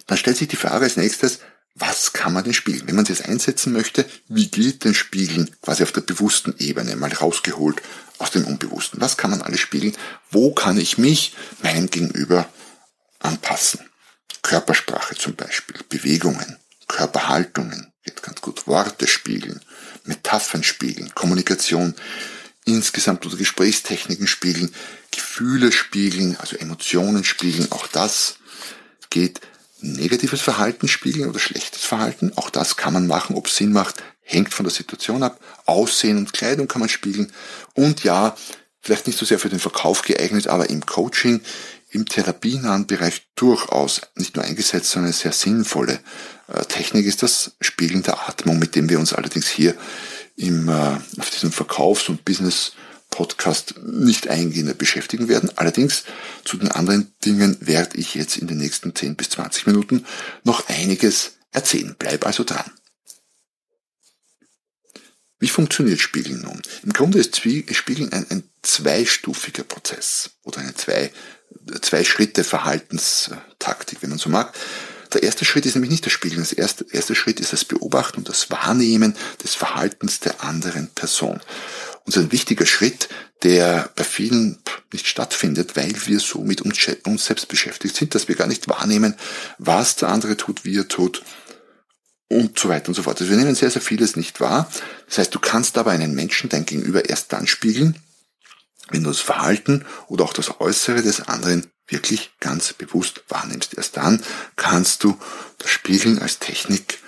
Dann 0.06 0.18
stellt 0.18 0.36
sich 0.36 0.48
die 0.48 0.56
Frage 0.56 0.84
als 0.84 0.96
nächstes, 0.96 1.40
was 1.74 2.12
kann 2.12 2.32
man 2.32 2.44
denn 2.44 2.54
spiegeln? 2.54 2.86
Wenn 2.86 2.94
man 2.94 3.02
es 3.04 3.08
jetzt 3.08 3.28
einsetzen 3.28 3.72
möchte, 3.72 4.06
wie 4.28 4.48
geht 4.48 4.84
denn 4.84 4.94
Spiegeln 4.94 5.50
quasi 5.60 5.82
auf 5.82 5.90
der 5.90 6.02
bewussten 6.02 6.54
Ebene 6.58 6.94
mal 6.94 7.12
rausgeholt 7.12 7.82
aus 8.18 8.30
dem 8.30 8.44
Unbewussten? 8.44 9.00
Was 9.00 9.16
kann 9.16 9.30
man 9.30 9.42
alles 9.42 9.60
spiegeln? 9.60 9.96
Wo 10.30 10.52
kann 10.54 10.78
ich 10.78 10.98
mich 10.98 11.34
meinem 11.62 11.90
Gegenüber 11.90 12.48
anpassen? 13.18 13.80
Körpersprache 14.42 15.16
zum 15.16 15.34
Beispiel, 15.34 15.80
Bewegungen, 15.88 16.58
Körperhaltungen, 16.86 17.92
geht 18.04 18.22
ganz 18.22 18.40
gut, 18.40 18.66
Worte 18.66 19.08
spiegeln, 19.08 19.60
Metaphern 20.04 20.62
spiegeln, 20.62 21.14
Kommunikation 21.14 21.94
insgesamt 22.66 23.26
oder 23.26 23.36
Gesprächstechniken 23.36 24.26
spiegeln, 24.26 24.72
Gefühle 25.10 25.72
spiegeln, 25.72 26.36
also 26.36 26.56
Emotionen 26.56 27.24
spiegeln, 27.24 27.72
auch 27.72 27.86
das 27.88 28.36
geht 29.10 29.40
negatives 29.92 30.40
Verhalten 30.40 30.88
spiegeln 30.88 31.28
oder 31.28 31.38
schlechtes 31.38 31.82
Verhalten. 31.84 32.32
Auch 32.36 32.50
das 32.50 32.76
kann 32.76 32.94
man 32.94 33.06
machen, 33.06 33.36
ob 33.36 33.46
es 33.46 33.56
Sinn 33.56 33.72
macht, 33.72 34.02
hängt 34.22 34.52
von 34.52 34.64
der 34.64 34.72
Situation 34.72 35.22
ab. 35.22 35.38
Aussehen 35.66 36.18
und 36.18 36.32
Kleidung 36.32 36.68
kann 36.68 36.80
man 36.80 36.88
spiegeln. 36.88 37.32
Und 37.74 38.04
ja, 38.04 38.36
vielleicht 38.80 39.06
nicht 39.06 39.18
so 39.18 39.24
sehr 39.24 39.38
für 39.38 39.48
den 39.48 39.58
Verkauf 39.60 40.02
geeignet, 40.02 40.46
aber 40.46 40.70
im 40.70 40.84
Coaching, 40.84 41.40
im 41.90 42.06
therapienahen 42.06 42.86
Bereich 42.86 43.22
durchaus 43.36 44.00
nicht 44.16 44.36
nur 44.36 44.44
eingesetzt, 44.44 44.90
sondern 44.90 45.12
eine 45.12 45.14
sehr 45.14 45.32
sinnvolle 45.32 46.00
äh, 46.48 46.64
Technik 46.64 47.06
ist 47.06 47.22
das 47.22 47.52
Spiegeln 47.60 48.02
der 48.02 48.28
Atmung, 48.28 48.58
mit 48.58 48.74
dem 48.74 48.88
wir 48.88 48.98
uns 48.98 49.12
allerdings 49.12 49.48
hier 49.48 49.74
im, 50.36 50.68
äh, 50.68 50.98
auf 51.18 51.30
diesem 51.30 51.52
Verkaufs- 51.52 52.08
und 52.08 52.24
Business 52.24 52.72
Podcast 53.14 53.76
nicht 53.80 54.26
eingehender 54.26 54.74
beschäftigen 54.74 55.28
werden. 55.28 55.48
Allerdings 55.54 56.02
zu 56.44 56.56
den 56.56 56.68
anderen 56.68 57.14
Dingen 57.24 57.56
werde 57.60 57.96
ich 57.96 58.16
jetzt 58.16 58.36
in 58.36 58.48
den 58.48 58.58
nächsten 58.58 58.92
10 58.92 59.14
bis 59.14 59.30
20 59.30 59.68
Minuten 59.68 60.04
noch 60.42 60.68
einiges 60.68 61.36
erzählen. 61.52 61.94
Bleib 61.96 62.26
also 62.26 62.42
dran. 62.42 62.68
Wie 65.38 65.48
funktioniert 65.48 66.00
Spiegeln 66.00 66.42
nun? 66.42 66.60
Im 66.82 66.92
Grunde 66.92 67.20
ist 67.20 67.36
Spiegeln 67.36 68.12
ein, 68.12 68.26
ein 68.30 68.42
zweistufiger 68.62 69.62
Prozess 69.62 70.30
oder 70.42 70.58
eine 70.58 70.74
zwei, 70.74 71.12
zwei 71.82 72.02
Schritte 72.02 72.42
Verhaltenstaktik, 72.42 73.98
wenn 74.02 74.10
man 74.10 74.18
so 74.18 74.28
mag. 74.28 74.52
Der 75.12 75.22
erste 75.22 75.44
Schritt 75.44 75.66
ist 75.66 75.76
nämlich 75.76 75.92
nicht 75.92 76.04
das 76.04 76.12
Spiegeln. 76.12 76.44
Der 76.50 76.58
erste, 76.58 76.84
erste 76.90 77.14
Schritt 77.14 77.38
ist 77.38 77.52
das 77.52 77.64
Beobachten 77.64 78.18
und 78.18 78.28
das 78.28 78.50
Wahrnehmen 78.50 79.14
des 79.44 79.54
Verhaltens 79.54 80.18
der 80.18 80.42
anderen 80.42 80.88
Person. 80.88 81.40
Und 82.06 82.16
ein 82.16 82.32
wichtiger 82.32 82.66
Schritt, 82.66 83.08
der 83.42 83.90
bei 83.96 84.04
vielen 84.04 84.62
nicht 84.92 85.06
stattfindet, 85.06 85.76
weil 85.76 85.94
wir 86.06 86.20
so 86.20 86.42
mit 86.42 86.60
uns, 86.60 86.78
uns 87.04 87.24
selbst 87.24 87.48
beschäftigt 87.48 87.96
sind, 87.96 88.14
dass 88.14 88.28
wir 88.28 88.34
gar 88.34 88.46
nicht 88.46 88.68
wahrnehmen, 88.68 89.14
was 89.58 89.96
der 89.96 90.10
andere 90.10 90.36
tut, 90.36 90.64
wie 90.64 90.78
er 90.78 90.88
tut 90.88 91.22
und 92.28 92.58
so 92.58 92.68
weiter 92.68 92.88
und 92.88 92.94
so 92.94 93.02
fort. 93.02 93.20
Also 93.20 93.30
wir 93.30 93.38
nehmen 93.38 93.54
sehr, 93.54 93.70
sehr 93.70 93.82
vieles 93.82 94.16
nicht 94.16 94.40
wahr. 94.40 94.70
Das 95.06 95.18
heißt, 95.18 95.34
du 95.34 95.38
kannst 95.38 95.78
aber 95.78 95.92
einen 95.92 96.14
Menschen, 96.14 96.50
dein 96.50 96.66
Gegenüber, 96.66 97.08
erst 97.08 97.32
dann 97.32 97.46
spiegeln, 97.46 97.98
wenn 98.90 99.02
du 99.02 99.10
das 99.10 99.20
Verhalten 99.20 99.84
oder 100.08 100.24
auch 100.24 100.32
das 100.32 100.60
Äußere 100.60 101.02
des 101.02 101.22
anderen 101.22 101.66
wirklich 101.86 102.32
ganz 102.40 102.72
bewusst 102.72 103.24
wahrnimmst. 103.28 103.74
Erst 103.76 103.96
dann 103.96 104.22
kannst 104.56 105.04
du 105.04 105.18
das 105.58 105.70
Spiegeln 105.70 106.18
als 106.18 106.38
Technik 106.38 106.98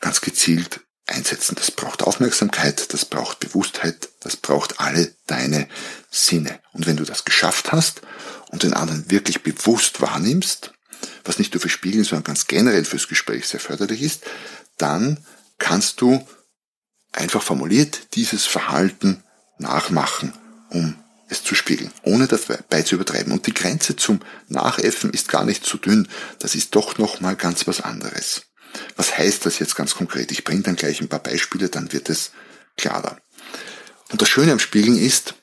ganz 0.00 0.20
gezielt 0.20 0.80
einsetzen. 1.08 1.54
Das 1.56 1.70
braucht 1.70 2.02
Aufmerksamkeit, 2.02 2.92
das 2.92 3.04
braucht 3.04 3.40
Bewusstheit, 3.40 4.08
das 4.20 4.36
braucht 4.36 4.80
alle 4.80 5.14
deine 5.26 5.68
Sinne. 6.10 6.60
Und 6.72 6.86
wenn 6.86 6.96
du 6.96 7.04
das 7.04 7.24
geschafft 7.24 7.72
hast 7.72 8.02
und 8.50 8.62
den 8.62 8.74
anderen 8.74 9.10
wirklich 9.10 9.42
bewusst 9.42 10.00
wahrnimmst, 10.00 10.72
was 11.24 11.38
nicht 11.38 11.54
nur 11.54 11.60
für 11.60 11.68
Spiegeln, 11.68 12.04
sondern 12.04 12.24
ganz 12.24 12.46
generell 12.46 12.84
fürs 12.84 13.08
Gespräch 13.08 13.46
sehr 13.46 13.60
förderlich 13.60 14.02
ist, 14.02 14.24
dann 14.76 15.24
kannst 15.58 16.00
du 16.00 16.26
einfach 17.12 17.42
formuliert 17.42 18.14
dieses 18.14 18.46
Verhalten 18.46 19.22
nachmachen, 19.58 20.32
um 20.70 20.96
es 21.28 21.44
zu 21.44 21.54
spiegeln, 21.54 21.92
ohne 22.02 22.26
dabei 22.26 22.82
zu 22.82 22.94
übertreiben. 22.94 23.32
Und 23.32 23.46
die 23.46 23.54
Grenze 23.54 23.96
zum 23.96 24.20
Nachäffen 24.48 25.10
ist 25.10 25.28
gar 25.28 25.44
nicht 25.44 25.66
so 25.66 25.76
dünn. 25.78 26.08
Das 26.38 26.54
ist 26.54 26.74
doch 26.74 26.98
noch 26.98 27.20
mal 27.20 27.36
ganz 27.36 27.66
was 27.66 27.80
anderes. 27.80 28.47
Was 28.96 29.16
heißt 29.16 29.46
das 29.46 29.58
jetzt 29.58 29.76
ganz 29.76 29.94
konkret? 29.94 30.30
Ich 30.32 30.44
bringe 30.44 30.62
dann 30.62 30.76
gleich 30.76 31.00
ein 31.00 31.08
paar 31.08 31.22
Beispiele, 31.22 31.68
dann 31.68 31.92
wird 31.92 32.08
es 32.08 32.32
klarer. 32.76 33.20
Und 34.10 34.22
das 34.22 34.28
Schöne 34.28 34.52
am 34.52 34.58
Spiegeln 34.58 34.98
ist, 34.98 35.34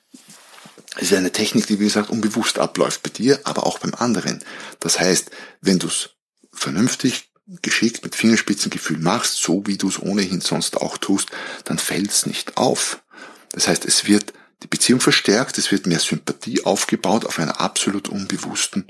es 0.97 1.11
ist 1.11 1.17
eine 1.17 1.31
Technik, 1.31 1.67
die 1.67 1.79
wie 1.79 1.85
gesagt 1.85 2.09
unbewusst 2.09 2.57
abläuft 2.57 3.03
bei 3.03 3.09
dir, 3.09 3.39
aber 3.43 3.65
auch 3.65 3.79
beim 3.79 3.93
anderen. 3.93 4.43
Das 4.79 4.99
heißt, 4.99 5.29
wenn 5.61 5.79
du 5.79 5.87
es 5.87 6.11
vernünftig, 6.53 7.29
geschickt, 7.61 8.03
mit 8.03 8.15
Fingerspitzengefühl 8.15 8.97
machst, 8.97 9.37
so 9.37 9.67
wie 9.67 9.77
du 9.77 9.87
es 9.87 10.01
ohnehin 10.01 10.41
sonst 10.41 10.77
auch 10.77 10.97
tust, 10.97 11.29
dann 11.65 11.77
fällt 11.77 12.09
es 12.09 12.25
nicht 12.25 12.57
auf. 12.57 13.03
Das 13.51 13.67
heißt, 13.67 13.85
es 13.85 14.07
wird 14.07 14.33
die 14.63 14.67
Beziehung 14.67 14.99
verstärkt, 14.99 15.57
es 15.57 15.71
wird 15.71 15.85
mehr 15.85 15.99
Sympathie 15.99 16.65
aufgebaut 16.65 17.25
auf 17.25 17.37
einer 17.37 17.61
absolut 17.61 18.09
unbewussten 18.09 18.87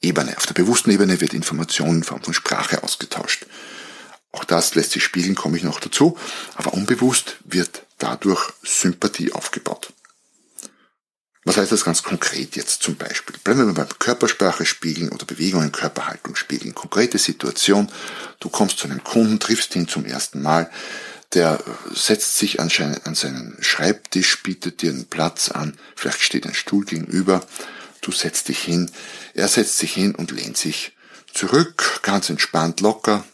Ebene. 0.00 0.36
Auf 0.36 0.46
der 0.46 0.54
bewussten 0.54 0.90
Ebene 0.90 1.20
wird 1.20 1.32
Information 1.32 1.96
in 1.96 2.02
Form 2.02 2.22
von 2.22 2.34
Sprache 2.34 2.82
ausgetauscht. 2.82 3.46
Auch 4.32 4.44
das 4.44 4.74
lässt 4.74 4.92
sich 4.92 5.04
spiegeln, 5.04 5.34
komme 5.34 5.56
ich 5.56 5.62
noch 5.62 5.80
dazu. 5.80 6.18
Aber 6.54 6.72
unbewusst 6.72 7.36
wird 7.44 7.84
dadurch 7.98 8.52
Sympathie 8.62 9.32
aufgebaut. 9.32 9.92
Was 11.44 11.56
heißt 11.56 11.72
das 11.72 11.84
ganz 11.84 12.02
konkret 12.04 12.54
jetzt 12.54 12.82
zum 12.82 12.96
Beispiel? 12.96 13.36
Bleiben 13.42 13.66
wir 13.66 13.74
beim 13.74 13.98
Körpersprache 13.98 14.64
spiegeln 14.64 15.10
oder 15.10 15.26
Bewegungen, 15.26 15.72
Körperhaltung 15.72 16.36
spiegeln. 16.36 16.74
Konkrete 16.74 17.18
Situation, 17.18 17.90
du 18.38 18.48
kommst 18.48 18.78
zu 18.78 18.86
einem 18.86 19.02
Kunden, 19.02 19.40
triffst 19.40 19.74
ihn 19.74 19.88
zum 19.88 20.04
ersten 20.04 20.40
Mal, 20.40 20.70
der 21.34 21.58
setzt 21.92 22.38
sich 22.38 22.60
an 22.60 22.68
seinen 22.68 23.56
Schreibtisch, 23.60 24.42
bietet 24.42 24.82
dir 24.82 24.90
einen 24.90 25.06
Platz 25.06 25.50
an, 25.50 25.76
vielleicht 25.96 26.20
steht 26.20 26.46
ein 26.46 26.54
Stuhl 26.54 26.84
gegenüber, 26.84 27.44
du 28.02 28.12
setzt 28.12 28.48
dich 28.48 28.60
hin, 28.60 28.90
er 29.34 29.48
setzt 29.48 29.78
sich 29.78 29.92
hin 29.94 30.14
und 30.14 30.30
lehnt 30.30 30.56
sich 30.56 30.92
zurück, 31.32 32.00
ganz 32.02 32.28
entspannt, 32.30 32.80
locker, 32.80 33.24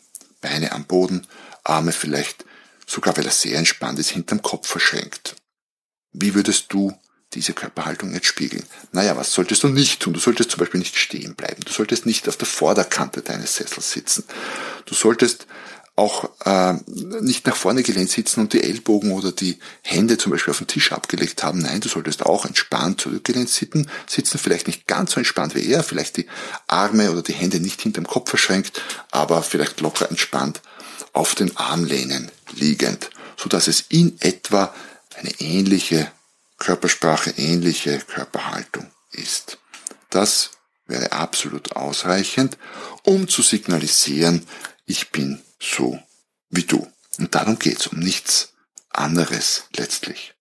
Beine 0.40 0.72
am 0.72 0.84
Boden, 0.84 1.26
Arme 1.64 1.92
vielleicht, 1.92 2.44
sogar 2.86 3.16
weil 3.16 3.26
er 3.26 3.32
sehr 3.32 3.58
entspannt 3.58 3.98
ist, 3.98 4.10
hinterm 4.10 4.42
Kopf 4.42 4.68
verschränkt. 4.68 5.36
Wie 6.12 6.34
würdest 6.34 6.66
du 6.72 6.96
diese 7.34 7.52
Körperhaltung 7.52 8.14
jetzt 8.14 8.26
spiegeln? 8.26 8.64
Naja, 8.92 9.16
was 9.16 9.32
solltest 9.32 9.62
du 9.62 9.68
nicht 9.68 10.00
tun? 10.00 10.14
Du 10.14 10.20
solltest 10.20 10.50
zum 10.50 10.60
Beispiel 10.60 10.80
nicht 10.80 10.96
stehen 10.96 11.34
bleiben. 11.34 11.62
Du 11.64 11.72
solltest 11.72 12.06
nicht 12.06 12.28
auf 12.28 12.36
der 12.36 12.46
Vorderkante 12.46 13.20
deines 13.20 13.56
Sessels 13.56 13.90
sitzen. 13.90 14.24
Du 14.86 14.94
solltest 14.94 15.46
auch 15.98 16.30
äh, 16.44 16.74
nicht 17.20 17.46
nach 17.46 17.56
vorne 17.56 17.82
gelehnt 17.82 18.10
sitzen 18.10 18.40
und 18.40 18.52
die 18.52 18.62
Ellbogen 18.62 19.10
oder 19.12 19.32
die 19.32 19.58
Hände 19.82 20.16
zum 20.16 20.30
Beispiel 20.30 20.52
auf 20.52 20.58
den 20.58 20.68
Tisch 20.68 20.92
abgelegt 20.92 21.42
haben. 21.42 21.58
Nein, 21.58 21.80
du 21.80 21.88
solltest 21.88 22.24
auch 22.24 22.46
entspannt 22.46 23.00
zurückgelehnt 23.00 23.48
sitzen, 23.48 23.90
sitzen 24.06 24.38
vielleicht 24.38 24.68
nicht 24.68 24.86
ganz 24.86 25.12
so 25.12 25.18
entspannt 25.18 25.56
wie 25.56 25.66
er, 25.66 25.82
vielleicht 25.82 26.16
die 26.16 26.26
Arme 26.68 27.10
oder 27.10 27.22
die 27.22 27.32
Hände 27.34 27.58
nicht 27.58 27.82
hinterm 27.82 28.06
Kopf 28.06 28.30
verschränkt, 28.30 28.80
aber 29.10 29.42
vielleicht 29.42 29.80
locker 29.80 30.08
entspannt 30.08 30.60
auf 31.12 31.34
den 31.34 31.56
Armlehnen 31.56 32.30
liegend, 32.52 33.10
so 33.36 33.48
dass 33.48 33.66
es 33.66 33.84
in 33.88 34.16
etwa 34.20 34.72
eine 35.16 35.32
ähnliche 35.40 36.12
Körpersprache, 36.58 37.30
ähnliche 37.36 37.98
Körperhaltung 37.98 38.86
ist. 39.10 39.58
Das 40.10 40.50
wäre 40.86 41.10
absolut 41.12 41.74
ausreichend, 41.74 42.56
um 43.02 43.28
zu 43.28 43.42
signalisieren, 43.42 44.46
ich 44.86 45.10
bin 45.10 45.42
so 45.60 45.98
wie 46.50 46.64
du. 46.64 46.90
Und 47.18 47.34
darum 47.34 47.58
geht's, 47.58 47.86
um 47.86 47.98
nichts 47.98 48.52
anderes 48.90 49.64
letztlich. 49.76 50.34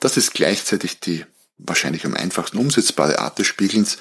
Das 0.00 0.16
ist 0.16 0.34
gleichzeitig 0.34 1.00
die 1.00 1.24
wahrscheinlich 1.58 2.04
am 2.04 2.14
einfachsten 2.14 2.58
umsetzbare 2.58 3.20
Art 3.20 3.38
des 3.38 3.46
Spiegelns. 3.46 3.98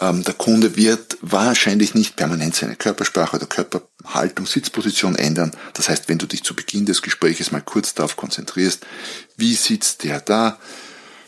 Ähm, 0.00 0.24
der 0.24 0.34
Kunde 0.34 0.76
wird 0.76 1.16
wahrscheinlich 1.20 1.94
nicht 1.94 2.16
permanent 2.16 2.56
seine 2.56 2.76
Körpersprache 2.76 3.36
oder 3.36 3.46
Körperhaltung, 3.46 4.46
Sitzposition 4.46 5.16
ändern. 5.16 5.52
Das 5.74 5.88
heißt, 5.88 6.08
wenn 6.08 6.18
du 6.18 6.26
dich 6.26 6.42
zu 6.42 6.54
Beginn 6.54 6.86
des 6.86 7.02
Gespräches 7.02 7.52
mal 7.52 7.62
kurz 7.62 7.94
darauf 7.94 8.16
konzentrierst, 8.16 8.84
wie 9.36 9.54
sitzt 9.54 10.04
der 10.04 10.20
da, 10.20 10.58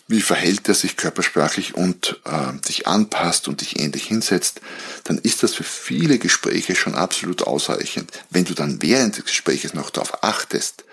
wie 0.06 0.20
verhält 0.20 0.68
er 0.68 0.74
sich 0.74 0.96
körpersprachlich 0.96 1.74
und 1.74 2.20
äh, 2.24 2.52
dich 2.68 2.86
anpasst 2.86 3.48
und 3.48 3.60
dich 3.60 3.80
ähnlich 3.80 4.06
hinsetzt, 4.06 4.60
dann 5.04 5.18
ist 5.18 5.42
das 5.42 5.54
für 5.54 5.64
viele 5.64 6.18
Gespräche 6.18 6.74
schon 6.74 6.94
absolut 6.94 7.42
ausreichend. 7.42 8.10
Wenn 8.30 8.44
du 8.44 8.54
dann 8.54 8.82
während 8.82 9.16
des 9.16 9.24
Gespräches 9.24 9.72
noch 9.74 9.90
darauf 9.90 10.22
achtest, 10.22 10.84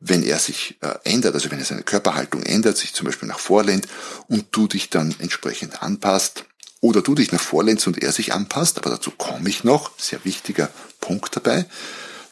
wenn 0.00 0.22
er 0.22 0.38
sich 0.38 0.76
äh, 0.82 0.94
ändert, 1.04 1.34
also 1.34 1.50
wenn 1.50 1.58
er 1.58 1.64
seine 1.64 1.82
Körperhaltung 1.82 2.42
ändert, 2.42 2.76
sich 2.76 2.92
zum 2.92 3.06
Beispiel 3.06 3.28
nach 3.28 3.38
vorlehnt 3.38 3.88
und 4.28 4.46
du 4.50 4.68
dich 4.68 4.90
dann 4.90 5.14
entsprechend 5.18 5.82
anpasst, 5.82 6.44
oder 6.84 7.00
du 7.00 7.14
dich 7.14 7.32
nach 7.32 7.40
vorlehnst 7.40 7.86
und 7.86 8.02
er 8.02 8.12
sich 8.12 8.34
anpasst, 8.34 8.76
aber 8.76 8.90
dazu 8.90 9.10
komme 9.10 9.48
ich 9.48 9.64
noch, 9.64 9.98
sehr 9.98 10.22
wichtiger 10.26 10.68
Punkt 11.00 11.34
dabei, 11.34 11.64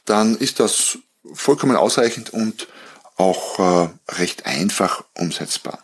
dann 0.05 0.37
ist 0.37 0.61
das 0.61 0.99
vollkommen 1.33 1.75
ausreichend 1.75 2.35
und 2.35 2.69
auch 3.17 3.59
äh, 3.59 3.89
recht 4.11 4.45
einfach 4.45 5.05
umsetzbar. 5.15 5.83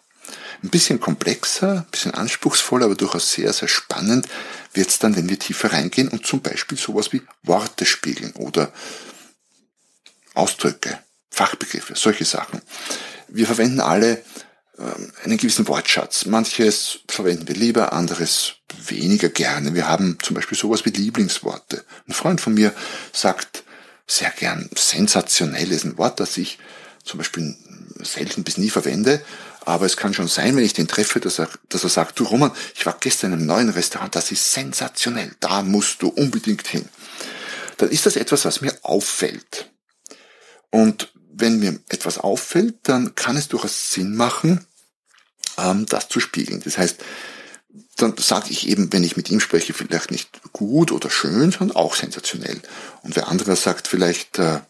Ein 0.63 0.71
bisschen 0.71 1.01
komplexer, 1.01 1.79
ein 1.79 1.91
bisschen 1.91 2.15
anspruchsvoller, 2.15 2.87
aber 2.87 2.95
durchaus 2.95 3.33
sehr, 3.33 3.53
sehr 3.53 3.69
spannend 3.69 4.27
wird 4.73 4.89
es 4.89 4.99
dann, 4.99 5.17
wenn 5.17 5.29
wir 5.29 5.39
tiefer 5.39 5.73
reingehen 5.73 6.09
und 6.09 6.27
zum 6.27 6.41
Beispiel 6.41 6.77
sowas 6.77 7.13
wie 7.13 7.23
Worte 7.43 7.87
spiegeln 7.87 8.33
oder 8.33 8.73
Ausdrücke, 10.35 10.99
Fachbegriffe, 11.31 11.95
solche 11.97 12.25
Sachen. 12.25 12.61
Wir 13.29 13.47
verwenden 13.47 13.81
alle 13.81 14.23
ähm, 14.79 15.13
einen 15.25 15.37
gewissen 15.37 15.69
Wortschatz. 15.69 16.27
Manches 16.27 17.01
verwenden 17.09 17.49
wir 17.49 17.55
lieber, 17.55 17.93
anderes 17.93 18.55
weniger 18.87 19.29
gerne. 19.29 19.75
Wir 19.75 19.89
haben 19.89 20.19
zum 20.23 20.35
Beispiel 20.35 20.57
sowas 20.57 20.85
wie 20.85 20.91
Lieblingsworte. 20.91 21.85
Ein 22.07 22.15
Freund 22.15 22.41
von 22.41 22.55
mir 22.55 22.73
sagt 23.13 23.65
sehr 24.07 24.31
gern 24.31 24.71
sensationell 24.75 25.71
ist 25.71 25.85
ein 25.85 25.99
Wort, 25.99 26.21
das 26.21 26.37
ich 26.37 26.59
zum 27.05 27.19
Beispiel 27.19 27.57
selten 28.01 28.45
bis 28.45 28.57
nie 28.57 28.71
verwende, 28.71 29.23
aber 29.69 29.87
es 29.87 29.97
kann 29.97 30.15
schon 30.15 30.29
sein, 30.29 30.57
wenn 30.57 30.65
ich 30.65 30.73
den 30.73 30.89
treffe, 30.89 31.21
dass 31.21 31.39
er, 31.39 31.49
dass 31.69 31.85
er 31.85 31.91
sagt, 31.91 32.19
du 32.19 32.25
Roman, 32.25 32.53
ich 32.75 32.87
war 32.87 32.97
gestern 32.99 33.33
einem 33.33 33.47
neuen 33.47 33.69
Restaurant, 33.69 34.15
das 34.15 34.33
ist 34.33 34.53
sensationell, 34.53 35.35
da 35.41 35.63
musst 35.63 36.03
du 36.03 36.09
unbedingt 36.09 36.67
hin. 36.67 36.89
Dann 37.77 37.91
ist 37.91 38.07
das 38.07 38.17
etwas, 38.17 38.45
was 38.45 38.61
mir 38.61 38.75
auffällt. 38.83 39.71
Und 40.71 41.13
wenn 41.33 41.59
mir 41.59 41.79
etwas 41.89 42.19
auffällt, 42.19 42.77
dann 42.85 43.15
kann 43.15 43.37
es 43.37 43.49
durchaus 43.49 43.93
Sinn 43.93 44.17
machen, 44.17 44.67
ähm, 45.59 45.87
das 45.87 46.09
zu 46.09 46.19
spiegeln. 46.19 46.61
Das 46.65 46.79
heißt, 46.79 47.05
dann 47.97 48.17
sage 48.17 48.51
ich 48.51 48.69
eben, 48.69 48.93
wenn 48.93 49.05
ich 49.05 49.17
mit 49.17 49.31
ihm 49.31 49.41
spreche, 49.41 49.75
vielleicht 49.75 50.11
nicht 50.11 50.41
gut 50.53 50.93
oder 50.93 51.11
schön, 51.11 51.53
sondern 51.53 51.77
auch 51.77 51.95
sensationell. 51.95 52.61
Und 53.03 53.17
wer 53.17 53.29
anderer 53.29 53.55
sagt 53.55 53.87
vielleicht 53.87 54.39
äh, 54.39 54.61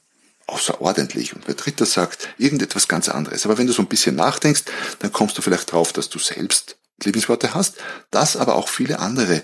außerordentlich 0.49 1.35
und 1.37 1.47
wer 1.47 1.55
dritter 1.55 1.87
sagt 1.87 2.29
irgendetwas 2.39 2.89
ganz 2.89 3.09
anderes. 3.09 3.45
Aber 3.45 3.59
wenn 3.59 3.67
du 3.67 3.73
so 3.73 3.83
ein 3.83 3.89
bisschen 3.89 4.17
nachdenkst, 4.17 4.63
dann 4.99 5.13
kommst 5.13 5.39
du 5.39 5.43
vielleicht 5.43 5.71
drauf, 5.71 5.93
dass 5.93 6.09
du 6.09 6.19
selbst 6.19 6.77
Lieblingsworte 7.05 7.55
hast, 7.55 7.77
dass 8.11 8.37
aber 8.37 8.57
auch 8.57 8.69
viele 8.69 8.99
andere 8.99 9.43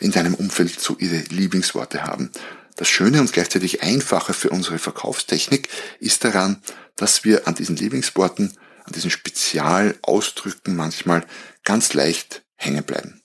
in 0.00 0.10
deinem 0.10 0.34
Umfeld 0.34 0.80
so 0.80 0.96
ihre 0.98 1.18
Lieblingsworte 1.18 2.04
haben. 2.04 2.30
Das 2.76 2.88
Schöne 2.88 3.20
und 3.20 3.32
gleichzeitig 3.32 3.82
Einfache 3.82 4.32
für 4.32 4.50
unsere 4.50 4.78
Verkaufstechnik 4.78 5.68
ist 6.00 6.24
daran, 6.24 6.62
dass 6.96 7.24
wir 7.24 7.46
an 7.46 7.54
diesen 7.54 7.76
Lieblingsworten, 7.76 8.56
an 8.84 8.92
diesen 8.92 9.10
Spezialausdrücken 9.10 10.74
manchmal 10.76 11.26
ganz 11.64 11.92
leicht 11.92 12.42
hängen 12.56 12.84
bleiben. 12.84 13.20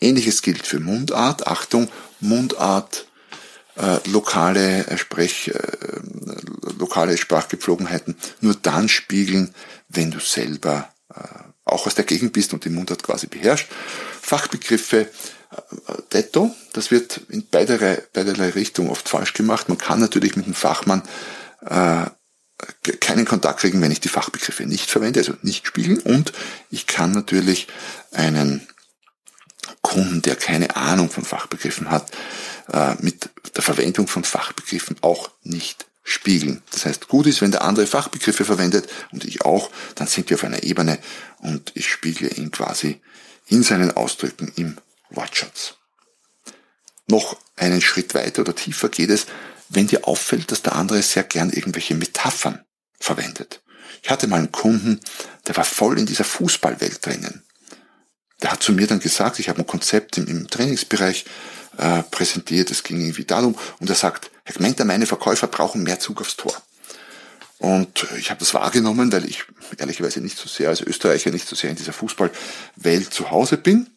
Ähnliches 0.00 0.42
gilt 0.42 0.66
für 0.66 0.80
Mundart. 0.80 1.46
Achtung, 1.46 1.88
Mundart, 2.20 3.06
lokale 4.06 4.86
äh, 4.86 4.98
Sprech, 4.98 5.48
äh, 5.48 5.58
lokale 6.78 7.16
Sprachgepflogenheiten 7.16 8.16
nur 8.40 8.54
dann 8.54 8.88
spiegeln, 8.88 9.54
wenn 9.88 10.10
du 10.10 10.20
selber 10.20 10.88
äh, 11.14 11.20
auch 11.64 11.86
aus 11.86 11.94
der 11.94 12.04
Gegend 12.04 12.32
bist 12.32 12.52
und 12.52 12.64
die 12.64 12.70
Mundart 12.70 13.02
quasi 13.02 13.26
beherrscht. 13.26 13.68
Fachbegriffe, 14.20 15.00
äh, 15.00 15.92
Detto, 16.12 16.54
das 16.72 16.90
wird 16.90 17.20
in 17.28 17.46
beiderlei, 17.48 18.02
beiderlei 18.12 18.50
Richtung 18.50 18.90
oft 18.90 19.08
falsch 19.08 19.32
gemacht. 19.32 19.68
Man 19.68 19.78
kann 19.78 20.00
natürlich 20.00 20.36
mit 20.36 20.46
dem 20.46 20.54
Fachmann 20.54 21.02
äh, 21.66 22.06
keinen 23.00 23.24
Kontakt 23.24 23.60
kriegen, 23.60 23.80
wenn 23.82 23.90
ich 23.90 24.00
die 24.00 24.08
Fachbegriffe 24.08 24.64
nicht 24.64 24.90
verwende, 24.90 25.20
also 25.20 25.34
nicht 25.42 25.66
spiegeln. 25.66 25.98
Und 25.98 26.32
ich 26.70 26.86
kann 26.86 27.12
natürlich 27.12 27.66
einen 28.12 28.66
Kunden, 29.94 30.22
der 30.22 30.34
keine 30.34 30.74
Ahnung 30.74 31.08
von 31.08 31.24
Fachbegriffen 31.24 31.88
hat, 31.88 32.10
äh, 32.72 32.96
mit 32.98 33.30
der 33.54 33.62
Verwendung 33.62 34.08
von 34.08 34.24
Fachbegriffen 34.24 34.96
auch 35.02 35.30
nicht 35.44 35.86
spiegeln. 36.02 36.62
Das 36.72 36.84
heißt, 36.84 37.06
gut 37.06 37.28
ist, 37.28 37.40
wenn 37.40 37.52
der 37.52 37.62
andere 37.62 37.86
Fachbegriffe 37.86 38.44
verwendet 38.44 38.88
und 39.12 39.24
ich 39.24 39.42
auch, 39.42 39.70
dann 39.94 40.08
sind 40.08 40.28
wir 40.28 40.36
auf 40.36 40.42
einer 40.42 40.64
Ebene 40.64 40.98
und 41.38 41.70
ich 41.74 41.88
spiegle 41.88 42.28
ihn 42.28 42.50
quasi 42.50 43.00
in 43.46 43.62
seinen 43.62 43.92
Ausdrücken 43.92 44.52
im 44.56 44.78
Wortschatz. 45.10 45.74
Noch 47.06 47.36
einen 47.54 47.80
Schritt 47.80 48.14
weiter 48.14 48.42
oder 48.42 48.56
tiefer 48.56 48.88
geht 48.88 49.10
es, 49.10 49.26
wenn 49.68 49.86
dir 49.86 50.08
auffällt, 50.08 50.50
dass 50.50 50.62
der 50.62 50.74
andere 50.74 51.02
sehr 51.02 51.22
gern 51.22 51.50
irgendwelche 51.50 51.94
Metaphern 51.94 52.64
verwendet. 52.98 53.62
Ich 54.02 54.10
hatte 54.10 54.26
mal 54.26 54.38
einen 54.38 54.50
Kunden, 54.50 54.98
der 55.46 55.56
war 55.56 55.64
voll 55.64 56.00
in 56.00 56.06
dieser 56.06 56.24
Fußballwelt 56.24 57.06
drinnen. 57.06 57.44
Der 58.44 58.52
hat 58.52 58.62
zu 58.62 58.72
mir 58.72 58.86
dann 58.86 59.00
gesagt, 59.00 59.38
ich 59.38 59.48
habe 59.48 59.60
ein 59.60 59.66
Konzept 59.66 60.18
im, 60.18 60.26
im 60.26 60.50
Trainingsbereich 60.50 61.24
äh, 61.78 62.02
präsentiert, 62.02 62.70
es 62.70 62.82
ging 62.82 63.00
irgendwie 63.00 63.24
darum, 63.24 63.56
und 63.80 63.88
er 63.88 63.96
sagt, 63.96 64.30
Herr 64.44 64.54
Gmenter, 64.54 64.84
meine 64.84 65.06
Verkäufer 65.06 65.46
brauchen 65.46 65.82
mehr 65.82 65.98
Zug 65.98 66.20
aufs 66.20 66.36
Tor. 66.36 66.52
Und 67.56 68.06
ich 68.18 68.28
habe 68.28 68.40
das 68.40 68.52
wahrgenommen, 68.52 69.10
weil 69.12 69.24
ich 69.24 69.44
ehrlicherweise 69.78 70.20
nicht 70.20 70.36
so 70.36 70.46
sehr 70.46 70.68
als 70.68 70.82
Österreicher 70.82 71.30
nicht 71.30 71.48
so 71.48 71.56
sehr 71.56 71.70
in 71.70 71.76
dieser 71.76 71.94
Fußballwelt 71.94 73.14
zu 73.14 73.30
Hause 73.30 73.56
bin. 73.56 73.88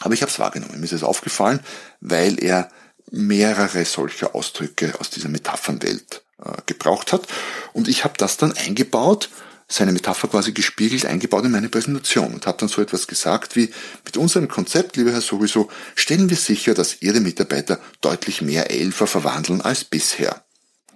Aber 0.00 0.12
ich 0.12 0.20
habe 0.20 0.30
es 0.30 0.38
wahrgenommen. 0.38 0.78
Mir 0.78 0.84
ist 0.84 0.92
es 0.92 1.02
aufgefallen, 1.02 1.60
weil 2.02 2.44
er 2.44 2.70
mehrere 3.10 3.86
solcher 3.86 4.34
Ausdrücke 4.34 4.92
aus 5.00 5.08
dieser 5.08 5.30
Metaphernwelt 5.30 6.22
äh, 6.44 6.60
gebraucht 6.66 7.14
hat. 7.14 7.26
Und 7.72 7.88
ich 7.88 8.04
habe 8.04 8.14
das 8.18 8.36
dann 8.36 8.52
eingebaut, 8.52 9.30
seine 9.68 9.92
Metapher 9.92 10.28
quasi 10.28 10.52
gespiegelt, 10.52 11.06
eingebaut 11.06 11.44
in 11.44 11.52
meine 11.52 11.68
Präsentation 11.68 12.34
und 12.34 12.46
habe 12.46 12.58
dann 12.58 12.68
so 12.68 12.82
etwas 12.82 13.06
gesagt 13.06 13.56
wie, 13.56 13.70
mit 14.04 14.16
unserem 14.16 14.48
Konzept, 14.48 14.96
lieber 14.96 15.12
Herr 15.12 15.20
sowieso, 15.20 15.70
stellen 15.94 16.30
wir 16.30 16.36
sicher, 16.36 16.74
dass 16.74 17.02
Ihre 17.02 17.20
Mitarbeiter 17.20 17.80
deutlich 18.00 18.42
mehr 18.42 18.70
Elfer 18.70 19.06
verwandeln 19.06 19.60
als 19.60 19.84
bisher. 19.84 20.44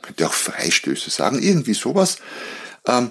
Könnt 0.03 0.21
ihr 0.21 0.27
auch 0.27 0.35
Freistöße 0.35 1.11
sagen, 1.11 1.43
irgendwie 1.43 1.75
sowas. 1.75 2.19
Ähm, 2.87 3.11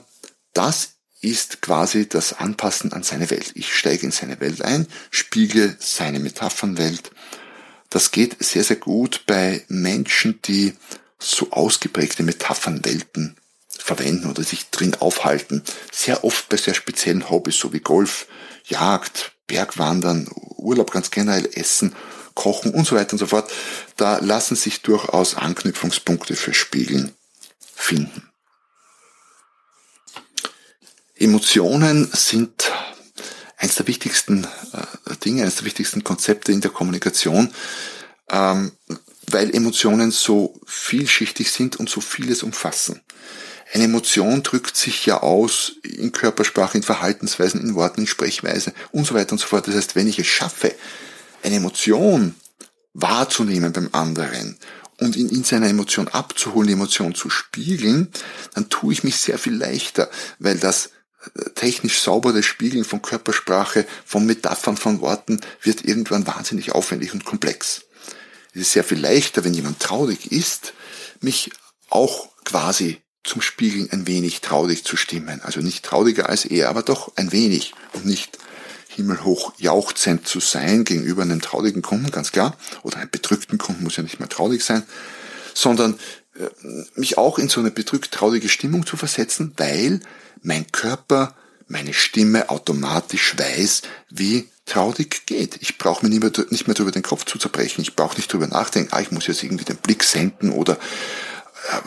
das 0.53 0.91
ist 1.21 1.61
quasi 1.61 2.07
das 2.07 2.33
Anpassen 2.33 2.93
an 2.93 3.03
seine 3.03 3.29
Welt. 3.29 3.51
Ich 3.55 3.75
steige 3.75 4.05
in 4.05 4.11
seine 4.11 4.39
Welt 4.39 4.61
ein, 4.61 4.87
spiegele 5.11 5.75
seine 5.79 6.19
Metaphernwelt 6.19 7.11
das 7.89 8.11
geht 8.11 8.43
sehr, 8.43 8.63
sehr 8.63 8.75
gut 8.75 9.23
bei 9.25 9.63
Menschen, 9.69 10.41
die 10.43 10.73
so 11.19 11.51
ausgeprägte 11.51 12.23
Metaphernwelten 12.23 13.37
verwenden 13.83 14.29
oder 14.29 14.43
sich 14.43 14.69
drin 14.69 14.95
aufhalten. 14.99 15.63
Sehr 15.91 16.23
oft 16.23 16.49
bei 16.49 16.57
sehr 16.57 16.73
speziellen 16.73 17.29
Hobbys, 17.29 17.57
so 17.57 17.73
wie 17.73 17.79
Golf, 17.79 18.27
Jagd, 18.65 19.31
Bergwandern, 19.47 20.29
Urlaub 20.57 20.91
ganz 20.91 21.11
generell, 21.11 21.49
Essen, 21.53 21.95
Kochen 22.33 22.71
und 22.71 22.85
so 22.85 22.95
weiter 22.95 23.13
und 23.13 23.19
so 23.19 23.27
fort. 23.27 23.51
Da 23.95 24.19
lassen 24.19 24.55
sich 24.55 24.81
durchaus 24.81 25.35
Anknüpfungspunkte 25.35 26.35
für 26.35 26.53
Spiegeln 26.53 27.13
finden. 27.73 28.29
Emotionen 31.15 32.09
sind 32.13 32.71
eines 33.57 33.75
der 33.75 33.87
wichtigsten 33.87 34.45
äh, 34.73 35.15
Dinge, 35.25 35.41
eines 35.41 35.55
der 35.55 35.65
wichtigsten 35.65 36.03
Konzepte 36.03 36.51
in 36.51 36.61
der 36.61 36.69
Kommunikation, 36.69 37.51
ähm, 38.29 38.71
weil 39.25 39.53
Emotionen 39.53 40.11
so 40.11 40.59
vielschichtig 40.65 41.51
sind 41.51 41.77
und 41.77 41.89
so 41.89 42.01
vieles 42.01 42.43
umfassen. 42.43 43.01
Eine 43.73 43.85
Emotion 43.85 44.43
drückt 44.43 44.77
sich 44.77 45.05
ja 45.05 45.21
aus 45.21 45.73
in 45.83 46.11
Körpersprache, 46.11 46.77
in 46.77 46.83
Verhaltensweisen, 46.83 47.61
in 47.61 47.75
Worten, 47.75 48.01
in 48.01 48.07
Sprechweise 48.07 48.73
und 48.91 49.05
so 49.05 49.13
weiter 49.13 49.33
und 49.33 49.39
so 49.39 49.47
fort. 49.47 49.67
Das 49.67 49.75
heißt, 49.75 49.95
wenn 49.95 50.07
ich 50.07 50.19
es 50.19 50.27
schaffe, 50.27 50.73
eine 51.43 51.57
Emotion 51.57 52.35
wahrzunehmen 52.93 53.73
beim 53.73 53.89
anderen 53.91 54.57
und 54.99 55.15
ihn 55.15 55.29
in 55.29 55.43
seiner 55.43 55.67
Emotion 55.67 56.07
abzuholen, 56.07 56.67
die 56.67 56.73
Emotion 56.73 57.13
zu 57.13 57.29
spiegeln, 57.29 58.09
dann 58.53 58.69
tue 58.69 58.93
ich 58.93 59.03
mich 59.03 59.17
sehr 59.17 59.37
viel 59.37 59.55
leichter, 59.55 60.09
weil 60.39 60.57
das 60.57 60.91
technisch 61.55 62.01
saubere 62.01 62.43
Spiegeln 62.43 62.85
von 62.85 63.01
Körpersprache, 63.01 63.85
von 64.05 64.25
Metaphern, 64.25 64.77
von 64.77 65.01
Worten 65.01 65.41
wird 65.61 65.83
irgendwann 65.83 66.25
wahnsinnig 66.25 66.71
aufwendig 66.71 67.13
und 67.13 67.25
komplex. 67.25 67.83
Es 68.53 68.61
ist 68.61 68.71
sehr 68.71 68.83
viel 68.83 68.99
leichter, 68.99 69.43
wenn 69.43 69.53
jemand 69.53 69.79
traurig 69.79 70.31
ist, 70.31 70.73
mich 71.21 71.51
auch 71.89 72.29
quasi 72.43 73.01
zum 73.27 73.41
Spiegeln 73.41 73.89
ein 73.91 74.07
wenig 74.07 74.41
traurig 74.41 74.83
zu 74.83 74.97
stimmen. 74.97 75.41
Also 75.41 75.59
nicht 75.59 75.83
trauriger 75.83 76.29
als 76.29 76.45
er, 76.45 76.69
aber 76.69 76.81
doch 76.81 77.11
ein 77.15 77.31
wenig 77.31 77.73
und 77.93 78.05
nicht 78.05 78.37
himmelhoch 78.87 79.53
jauchzend 79.57 80.27
zu 80.27 80.39
sein 80.39 80.83
gegenüber 80.83 81.21
einem 81.21 81.41
traurigen 81.41 81.83
Kunden, 81.83 82.09
ganz 82.09 82.31
klar, 82.31 82.57
oder 82.81 82.97
einem 82.97 83.11
bedrückten 83.11 83.57
Kunden 83.57 83.83
muss 83.83 83.97
ja 83.97 84.03
nicht 84.03 84.19
mehr 84.19 84.29
traurig 84.29 84.63
sein, 84.63 84.83
sondern 85.53 85.99
äh, 86.35 86.49
mich 86.95 87.17
auch 87.17 87.37
in 87.37 87.49
so 87.49 87.59
eine 87.59 87.69
bedrückt 87.69 88.11
traurige 88.11 88.49
Stimmung 88.49 88.85
zu 88.85 88.97
versetzen, 88.97 89.53
weil 89.57 89.99
mein 90.41 90.71
Körper, 90.71 91.35
meine 91.67 91.93
Stimme 91.93 92.49
automatisch 92.49 93.35
weiß, 93.37 93.83
wie 94.09 94.49
traurig 94.65 95.25
geht. 95.25 95.57
Ich 95.61 95.77
brauche 95.77 96.05
mir 96.05 96.09
nicht 96.09 96.21
mehr, 96.21 96.45
nicht 96.49 96.67
mehr 96.67 96.75
darüber 96.75 96.91
den 96.91 97.03
Kopf 97.03 97.25
zu 97.25 97.37
zerbrechen. 97.37 97.81
Ich 97.81 97.95
brauche 97.95 98.17
nicht 98.17 98.31
darüber 98.31 98.47
nachdenken, 98.47 98.93
ah, 98.93 99.01
ich 99.01 99.11
muss 99.11 99.27
jetzt 99.27 99.43
irgendwie 99.43 99.65
den 99.65 99.77
Blick 99.77 100.03
senken 100.03 100.51
oder 100.51 100.77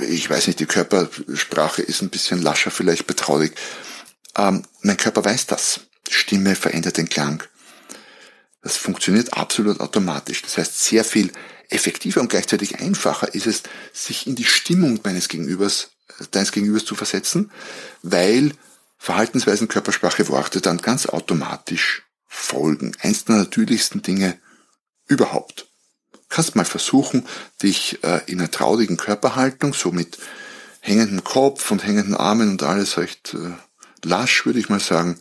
ich 0.00 0.28
weiß 0.28 0.46
nicht, 0.46 0.60
die 0.60 0.66
Körpersprache 0.66 1.82
ist 1.82 2.02
ein 2.02 2.10
bisschen 2.10 2.42
lascher 2.42 2.70
vielleicht 2.70 3.06
betraurig. 3.06 3.54
Ähm, 4.36 4.64
mein 4.82 4.96
Körper 4.96 5.24
weiß 5.24 5.46
das. 5.46 5.80
Stimme 6.08 6.56
verändert 6.56 6.96
den 6.96 7.08
Klang. 7.08 7.42
Das 8.62 8.76
funktioniert 8.76 9.32
absolut 9.34 9.80
automatisch. 9.80 10.42
Das 10.42 10.58
heißt, 10.58 10.84
sehr 10.84 11.04
viel 11.04 11.32
effektiver 11.68 12.20
und 12.20 12.28
gleichzeitig 12.28 12.80
einfacher 12.80 13.32
ist 13.34 13.46
es, 13.46 13.62
sich 13.92 14.26
in 14.26 14.34
die 14.34 14.44
Stimmung 14.44 15.00
meines 15.04 15.28
Gegenübers, 15.28 15.92
deines 16.32 16.52
Gegenübers 16.52 16.84
zu 16.84 16.94
versetzen, 16.94 17.50
weil 18.02 18.52
Verhaltensweisen, 18.98 19.68
Körpersprache, 19.68 20.28
Worte 20.28 20.60
dann 20.60 20.78
ganz 20.78 21.06
automatisch 21.06 22.02
folgen. 22.26 22.92
Eins 23.00 23.24
der 23.24 23.36
natürlichsten 23.36 24.02
Dinge 24.02 24.38
überhaupt. 25.06 25.69
Kannst 26.30 26.56
mal 26.56 26.64
versuchen, 26.64 27.26
dich 27.62 28.02
äh, 28.02 28.22
in 28.26 28.40
einer 28.40 28.50
traurigen 28.50 28.96
Körperhaltung, 28.96 29.74
so 29.74 29.92
mit 29.92 30.18
hängendem 30.80 31.22
Kopf 31.22 31.70
und 31.70 31.84
hängenden 31.84 32.14
Armen 32.14 32.50
und 32.50 32.62
alles 32.62 32.96
recht 32.96 33.34
äh, 33.34 33.52
lasch, 34.04 34.46
würde 34.46 34.58
ich 34.58 34.70
mal 34.70 34.80
sagen, 34.80 35.20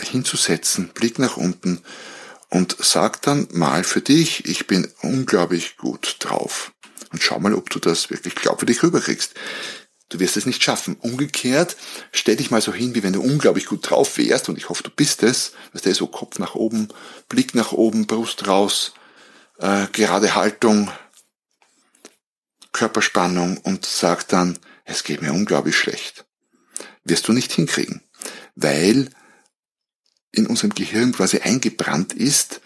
hinzusetzen, 0.00 0.88
Blick 0.88 1.18
nach 1.18 1.36
unten 1.36 1.80
und 2.48 2.76
sag 2.80 3.22
dann 3.22 3.48
mal 3.52 3.84
für 3.84 4.00
dich, 4.00 4.46
ich 4.46 4.66
bin 4.66 4.88
unglaublich 5.02 5.76
gut 5.76 6.16
drauf. 6.20 6.72
Und 7.12 7.22
schau 7.22 7.38
mal, 7.38 7.54
ob 7.54 7.70
du 7.70 7.78
das 7.78 8.10
wirklich 8.10 8.34
glaubwürdig 8.34 8.82
rüberkriegst. 8.82 9.34
Du 10.08 10.20
wirst 10.20 10.36
es 10.36 10.46
nicht 10.46 10.62
schaffen. 10.62 10.96
Umgekehrt, 11.00 11.76
stell 12.12 12.36
dich 12.36 12.50
mal 12.50 12.60
so 12.60 12.72
hin, 12.72 12.94
wie 12.94 13.02
wenn 13.02 13.12
du 13.12 13.20
unglaublich 13.20 13.66
gut 13.66 13.88
drauf 13.90 14.18
wärst, 14.18 14.48
und 14.48 14.56
ich 14.56 14.68
hoffe, 14.68 14.84
du 14.84 14.90
bist 14.90 15.22
es, 15.22 15.52
weißt 15.72 15.86
du, 15.86 15.94
so 15.94 16.06
Kopf 16.06 16.38
nach 16.38 16.54
oben, 16.54 16.88
Blick 17.28 17.54
nach 17.54 17.72
oben, 17.72 18.06
Brust 18.06 18.46
raus, 18.46 18.94
äh, 19.58 19.86
gerade 19.92 20.34
Haltung, 20.34 20.90
Körperspannung 22.72 23.58
und 23.58 23.86
sag 23.86 24.28
dann, 24.28 24.58
es 24.84 25.02
geht 25.02 25.22
mir 25.22 25.32
unglaublich 25.32 25.76
schlecht. 25.76 26.26
Wirst 27.04 27.26
du 27.28 27.32
nicht 27.32 27.52
hinkriegen, 27.52 28.02
weil 28.54 29.10
in 30.32 30.46
unserem 30.46 30.74
Gehirn 30.74 31.12
quasi 31.12 31.38
eingebrannt 31.38 32.12
ist, 32.12 32.60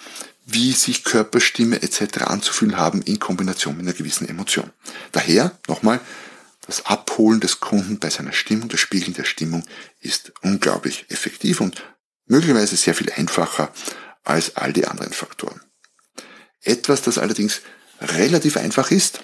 wie 0.44 0.72
sich 0.72 1.05
Körperstimme 1.05 1.83
etc. 1.83 2.22
anzufühlen 2.22 2.76
haben 2.76 3.03
in 3.03 3.20
Kombination 3.20 3.76
mit 3.76 3.87
einer 3.87 3.96
gewissen 3.96 4.29
Emotion. 4.29 4.72
Daher, 5.12 5.57
nochmal, 5.68 6.00
das 6.66 6.87
Abholen 6.87 7.40
des 7.40 7.61
Kunden 7.61 7.98
bei 7.98 8.11
seiner 8.11 8.33
Stimmung, 8.33 8.68
das 8.68 8.81
Spiegeln 8.81 9.14
der 9.14 9.24
Stimmung 9.24 9.64
ist 10.00 10.33
unglaublich 10.42 11.07
effektiv 11.09 11.61
und 11.61 11.83
möglicherweise 12.26 12.76
sehr 12.76 12.94
viel 12.94 13.11
einfacher 13.12 13.72
als 14.24 14.57
all 14.57 14.72
die 14.72 14.87
anderen 14.87 15.12
Faktoren. 15.12 15.61
Etwas, 16.62 17.03
das 17.03 17.18
allerdings 17.18 17.61
relativ 18.01 18.57
einfach 18.57 18.90
ist 18.90 19.20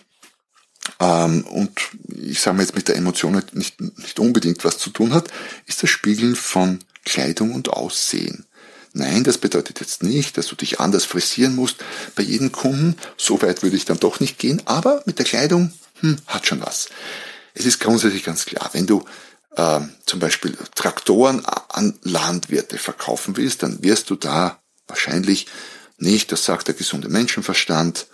ähm, 1.00 1.44
und 1.46 1.72
ich 2.08 2.40
sage 2.40 2.56
mal 2.56 2.62
jetzt 2.62 2.74
mit 2.74 2.88
der 2.88 2.96
Emotion 2.96 3.42
nicht, 3.52 3.80
nicht 3.80 4.18
unbedingt 4.18 4.64
was 4.64 4.78
zu 4.78 4.90
tun 4.90 5.12
hat, 5.12 5.28
ist 5.66 5.82
das 5.82 5.90
Spiegeln 5.90 6.36
von 6.36 6.78
Kleidung 7.04 7.52
und 7.54 7.68
Aussehen. 7.70 8.46
Nein, 8.92 9.24
das 9.24 9.38
bedeutet 9.38 9.80
jetzt 9.80 10.02
nicht, 10.02 10.38
dass 10.38 10.46
du 10.46 10.56
dich 10.56 10.80
anders 10.80 11.04
frisieren 11.04 11.54
musst 11.54 11.84
bei 12.14 12.22
jedem 12.22 12.50
Kunden. 12.50 12.96
So 13.18 13.42
weit 13.42 13.62
würde 13.62 13.76
ich 13.76 13.84
dann 13.84 14.00
doch 14.00 14.20
nicht 14.20 14.38
gehen. 14.38 14.62
Aber 14.64 15.02
mit 15.04 15.18
der 15.18 15.26
Kleidung 15.26 15.72
hm, 16.00 16.16
hat 16.26 16.46
schon 16.46 16.62
was. 16.62 16.88
Es 17.52 17.66
ist 17.66 17.78
grundsätzlich 17.78 18.24
ganz 18.24 18.46
klar, 18.46 18.70
wenn 18.72 18.86
du 18.86 19.04
äh, 19.56 19.80
zum 20.06 20.18
Beispiel 20.18 20.56
Traktoren 20.74 21.44
an 21.44 21.98
Landwirte 22.02 22.78
verkaufen 22.78 23.36
willst, 23.36 23.62
dann 23.62 23.82
wirst 23.82 24.08
du 24.08 24.14
da 24.14 24.62
wahrscheinlich 24.88 25.46
nicht, 25.98 26.32
das 26.32 26.44
sagt 26.44 26.68
der 26.68 26.74
gesunde 26.74 27.08
Menschenverstand, 27.08 28.06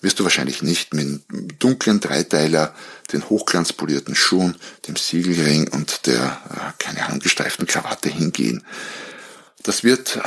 wirst 0.00 0.18
du 0.18 0.24
wahrscheinlich 0.24 0.62
nicht 0.62 0.94
mit 0.94 1.04
einem 1.04 1.58
dunklen 1.58 2.00
Dreiteiler, 2.00 2.74
den 3.12 3.28
hochglanzpolierten 3.28 4.14
Schuhen, 4.14 4.56
dem 4.88 4.96
Siegelring 4.96 5.68
und 5.68 6.06
der, 6.06 6.40
äh, 6.50 6.82
keine 6.82 7.04
Ahnung, 7.04 7.20
gestreiften 7.20 7.66
Krawatte 7.66 8.08
hingehen. 8.08 8.64
Das 9.62 9.84
wird 9.84 10.16
äh, 10.16 10.22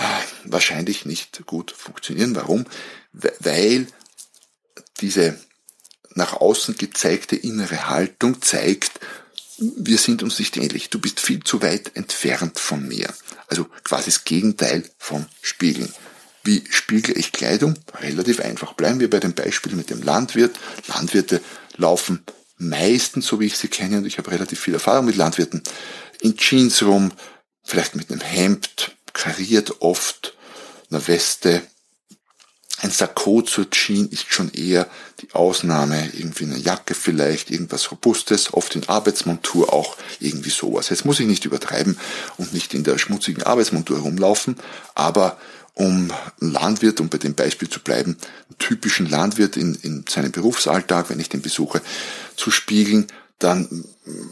wahrscheinlich 0.46 1.06
nicht 1.06 1.46
gut 1.48 1.72
funktionieren. 1.72 2.36
Warum? 2.36 2.66
Weil 3.14 3.88
diese 5.02 5.40
nach 6.14 6.34
außen 6.34 6.78
gezeigte 6.78 7.36
innere 7.36 7.90
Haltung 7.90 8.42
zeigt, 8.42 9.00
wir 9.58 9.98
sind 9.98 10.24
uns 10.24 10.40
nicht 10.40 10.58
ähnlich. 10.58 10.90
Du 10.90 11.00
bist 11.00 11.20
viel 11.20 11.44
zu 11.44 11.62
weit 11.62 11.96
entfernt 11.96 12.60
von 12.60 12.88
mir. 12.88 13.12
Also 13.48 13.66
quasi 13.84 14.06
das 14.06 14.24
Gegenteil 14.24 14.84
vom 14.98 15.26
Spiegeln. 15.42 15.92
Wie 16.44 16.64
spiegle 16.70 17.14
ich 17.14 17.32
Kleidung? 17.32 17.76
Relativ 18.02 18.42
einfach. 18.42 18.74
Bleiben 18.74 19.00
wir 19.00 19.10
bei 19.10 19.20
dem 19.20 19.34
Beispiel 19.34 19.76
mit 19.76 19.90
dem 19.90 20.02
Landwirt. 20.02 20.60
Landwirte 20.88 21.42
laufen 21.78 22.24
meistens, 22.58 23.28
so 23.28 23.40
wie 23.40 23.46
ich 23.46 23.58
sie 23.58 23.70
kenne, 23.70 23.98
und 23.98 24.06
ich 24.06 24.18
habe 24.18 24.32
relativ 24.32 24.60
viel 24.60 24.74
Erfahrung 24.74 25.06
mit 25.06 25.16
Landwirten, 25.16 25.64
in 26.22 26.38
Jeans 26.38 26.84
rum, 26.84 27.12
vielleicht 27.64 27.96
mit 27.96 28.12
einem 28.12 28.22
Hemd, 28.22 28.96
kariert 29.14 29.82
oft, 29.82 30.36
einer 30.90 31.08
Weste. 31.08 31.62
Ein 32.82 32.92
Sakko 32.92 33.42
zur 33.42 33.70
Jeans 33.70 34.12
ist 34.12 34.34
schon 34.34 34.52
eher 34.52 34.90
die 35.22 35.34
Ausnahme, 35.34 36.12
irgendwie 36.14 36.44
eine 36.44 36.58
Jacke 36.58 36.94
vielleicht, 36.94 37.50
irgendwas 37.52 37.92
Robustes, 37.92 38.54
oft 38.54 38.76
in 38.76 38.90
Arbeitsmontur 38.90 39.72
auch 39.72 39.96
irgendwie 40.20 40.50
sowas. 40.50 40.90
Jetzt 40.90 41.06
muss 41.06 41.20
ich 41.20 41.28
nicht 41.28 41.46
übertreiben 41.46 41.98
und 42.38 42.54
nicht 42.54 42.74
in 42.74 42.84
der 42.84 42.98
schmutzigen 42.98 43.44
Arbeitsmontur 43.44 44.00
rumlaufen, 44.00 44.58
aber 44.96 45.38
um 45.76 46.12
Landwirt, 46.40 47.00
um 47.00 47.10
bei 47.10 47.18
dem 47.18 47.34
Beispiel 47.34 47.70
zu 47.70 47.80
bleiben, 47.80 48.18
typischen 48.60 49.10
Landwirt 49.10 49.58
in, 49.58 49.76
in 49.76 50.06
seinem 50.08 50.32
Berufsalltag, 50.32 51.10
wenn 51.10 51.20
ich 51.20 51.30
den 51.30 51.42
besuche, 51.42 51.82
zu 52.36 52.52
spiegeln, 52.52 53.08
dann 53.40 53.84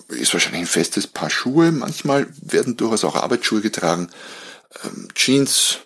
ist 0.09 0.33
wahrscheinlich 0.33 0.61
ein 0.61 0.67
festes 0.67 1.07
Paar 1.07 1.29
Schuhe. 1.29 1.71
Manchmal 1.71 2.27
werden 2.41 2.77
durchaus 2.77 3.03
auch 3.03 3.15
Arbeitsschuhe 3.15 3.61
getragen, 3.61 4.09
ähm, 4.83 5.07
Jeans, 5.15 5.79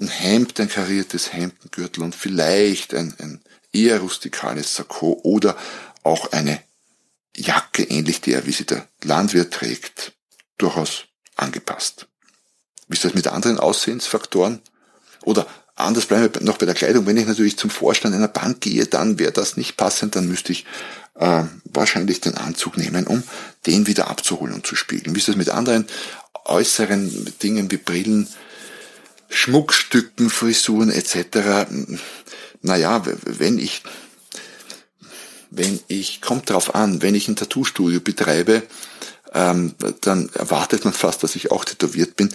ein 0.00 0.08
Hemd, 0.08 0.58
ein 0.60 0.68
kariertes 0.68 1.32
Hemd, 1.32 1.54
ein 1.64 1.70
Gürtel 1.70 2.02
und 2.02 2.14
vielleicht 2.14 2.94
ein, 2.94 3.14
ein 3.18 3.40
eher 3.72 4.00
rustikales 4.00 4.74
Sakko 4.74 5.20
oder 5.22 5.56
auch 6.02 6.32
eine 6.32 6.62
Jacke, 7.34 7.84
ähnlich 7.84 8.20
der, 8.20 8.46
wie 8.46 8.52
sie 8.52 8.66
der 8.66 8.88
Landwirt 9.02 9.52
trägt, 9.52 10.12
durchaus 10.58 11.04
angepasst. 11.36 12.06
Wie 12.88 12.94
ist 12.94 13.04
das 13.04 13.14
mit 13.14 13.26
anderen 13.26 13.58
Aussehensfaktoren? 13.58 14.60
Oder 15.22 15.46
anders 15.74 16.06
bleiben 16.06 16.34
wir 16.34 16.42
noch 16.42 16.58
bei 16.58 16.66
der 16.66 16.74
Kleidung. 16.74 17.06
Wenn 17.06 17.16
ich 17.16 17.26
natürlich 17.26 17.56
zum 17.56 17.70
Vorstand 17.70 18.14
einer 18.14 18.28
Bank 18.28 18.60
gehe, 18.60 18.86
dann 18.86 19.18
wäre 19.18 19.32
das 19.32 19.56
nicht 19.56 19.76
passend, 19.76 20.16
dann 20.16 20.28
müsste 20.28 20.52
ich 20.52 20.64
äh, 21.14 21.44
wahrscheinlich 21.64 22.20
den 22.20 22.36
Anzug 22.36 22.76
nehmen, 22.76 23.06
um 23.06 23.22
den 23.66 23.86
wieder 23.86 24.08
abzuholen 24.08 24.54
und 24.54 24.66
zu 24.66 24.76
spiegeln. 24.76 25.14
Wie 25.14 25.20
ist 25.20 25.28
das 25.28 25.36
mit 25.36 25.50
anderen 25.50 25.86
äußeren 26.44 27.32
Dingen 27.42 27.70
wie 27.70 27.76
Brillen, 27.76 28.28
Schmuckstücken, 29.28 30.30
Frisuren 30.30 30.90
etc.? 30.90 31.66
Naja, 32.62 33.02
wenn 33.24 33.58
ich, 33.58 33.82
wenn 35.50 35.80
ich, 35.88 36.20
kommt 36.20 36.50
drauf 36.50 36.74
an, 36.74 37.02
wenn 37.02 37.14
ich 37.14 37.28
ein 37.28 37.36
Tattoo-Studio 37.36 38.00
betreibe, 38.00 38.62
ähm, 39.34 39.74
dann 40.02 40.28
erwartet 40.34 40.84
man 40.84 40.92
fast, 40.92 41.22
dass 41.22 41.36
ich 41.36 41.50
auch 41.50 41.64
tätowiert 41.64 42.16
bin. 42.16 42.32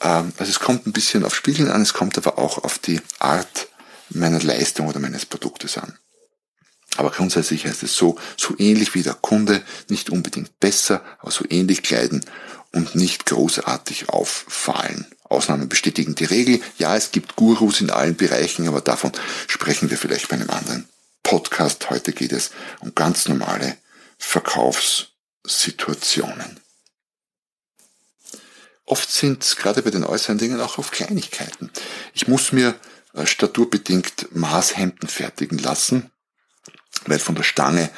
Ähm, 0.00 0.32
also 0.38 0.50
es 0.50 0.60
kommt 0.60 0.86
ein 0.86 0.92
bisschen 0.92 1.24
auf 1.24 1.34
Spiegeln 1.34 1.70
an, 1.70 1.82
es 1.82 1.94
kommt 1.94 2.18
aber 2.18 2.38
auch 2.38 2.64
auf 2.64 2.78
die 2.78 3.00
Art 3.18 3.68
meiner 4.10 4.40
Leistung 4.40 4.88
oder 4.88 4.98
meines 4.98 5.26
Produktes 5.26 5.78
an. 5.78 5.98
Aber 6.96 7.10
grundsätzlich 7.10 7.66
heißt 7.66 7.84
es 7.84 7.94
so, 7.94 8.16
so 8.36 8.54
ähnlich 8.58 8.94
wie 8.94 9.02
der 9.02 9.14
Kunde, 9.14 9.62
nicht 9.88 10.10
unbedingt 10.10 10.58
besser, 10.58 11.02
aber 11.20 11.30
so 11.30 11.44
ähnlich 11.48 11.82
kleiden 11.82 12.24
und 12.72 12.94
nicht 12.94 13.26
großartig 13.26 14.08
auffallen. 14.08 15.06
Ausnahmen 15.24 15.68
bestätigen 15.68 16.14
die 16.16 16.24
Regel. 16.24 16.60
Ja, 16.78 16.96
es 16.96 17.12
gibt 17.12 17.36
Gurus 17.36 17.80
in 17.80 17.90
allen 17.90 18.16
Bereichen, 18.16 18.66
aber 18.66 18.80
davon 18.80 19.12
sprechen 19.46 19.90
wir 19.90 19.98
vielleicht 19.98 20.28
bei 20.28 20.34
einem 20.36 20.50
anderen 20.50 20.88
Podcast. 21.22 21.90
Heute 21.90 22.12
geht 22.12 22.32
es 22.32 22.50
um 22.80 22.96
ganz 22.96 23.28
normale 23.28 23.76
Verkaufssituationen. 24.18 26.58
Oft 28.90 29.08
sind 29.12 29.44
es 29.44 29.54
gerade 29.54 29.82
bei 29.82 29.90
den 29.90 30.02
äußeren 30.02 30.38
Dingen 30.38 30.60
auch 30.60 30.76
auf 30.78 30.90
Kleinigkeiten. 30.90 31.70
Ich 32.12 32.26
muss 32.26 32.50
mir 32.50 32.74
äh, 33.14 33.24
staturbedingt 33.24 34.34
Maßhemden 34.34 35.08
fertigen 35.08 35.58
lassen. 35.58 36.10
weil 37.06 37.20
von 37.20 37.36
der 37.36 37.44
Stange 37.44 37.88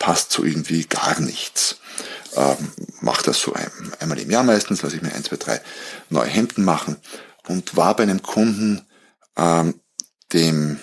passt 0.00 0.32
so 0.32 0.42
irgendwie 0.42 0.86
gar 0.86 1.20
nichts. 1.20 1.76
Ähm, 2.34 2.72
mache 3.00 3.22
das 3.22 3.40
so 3.40 3.52
ein, 3.52 3.70
einmal 4.00 4.18
im 4.18 4.28
Jahr 4.28 4.42
meistens, 4.42 4.82
lasse 4.82 4.96
ich 4.96 5.02
mir 5.02 5.14
ein, 5.14 5.22
zwei, 5.22 5.36
drei 5.36 5.60
neue 6.08 6.28
Hemden 6.28 6.64
machen 6.64 6.96
und 7.46 7.76
war 7.76 7.94
bei 7.94 8.02
einem 8.02 8.20
Kunden, 8.20 8.84
ähm, 9.36 9.80
dem, 10.32 10.80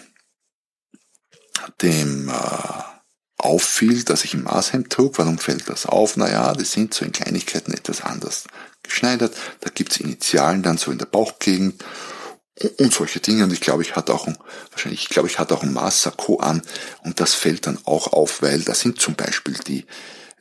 dem 1.82 2.30
äh, 2.30 2.97
auffiel, 3.38 4.04
dass 4.04 4.24
ich 4.24 4.34
ein 4.34 4.44
Maßhemd 4.44 4.90
trug. 4.90 5.18
Warum 5.18 5.38
fällt 5.38 5.70
das 5.70 5.86
auf? 5.86 6.18
Naja, 6.18 6.54
die 6.54 6.66
sind 6.66 6.94
so 6.94 7.06
in 7.06 7.12
Kleinigkeiten 7.12 7.74
etwas 7.74 8.02
anders 8.02 8.46
geschneidert. 8.84 9.36
Da 9.62 9.70
gibt's 9.70 9.98
Initialen 9.98 10.64
dann 10.64 10.78
so 10.78 10.92
in 10.92 10.98
der 10.98 11.06
Bauchgegend 11.06 11.84
und 12.80 12.94
solche 12.94 13.20
Dinge. 13.20 13.44
Und 13.44 13.54
ich 13.54 13.62
glaube, 13.62 13.84
ich 13.84 13.96
hatte 13.96 14.14
auch 14.14 14.28
ein, 14.28 14.38
wahrscheinlich, 14.72 15.04
ich 15.04 15.10
glaube, 15.10 15.28
ich 15.28 15.40
hatte 15.40 15.56
auch 15.56 15.64
ein 15.64 15.74
Maßsakko 15.74 16.38
an. 16.38 16.62
Und 17.04 17.20
das 17.20 17.34
fällt 17.34 17.68
dann 17.68 17.80
auch 17.86 18.14
auf, 18.14 18.42
weil 18.42 18.62
da 18.62 18.74
sind 18.74 19.00
zum 19.00 19.16
Beispiel 19.16 19.56
die 19.68 19.86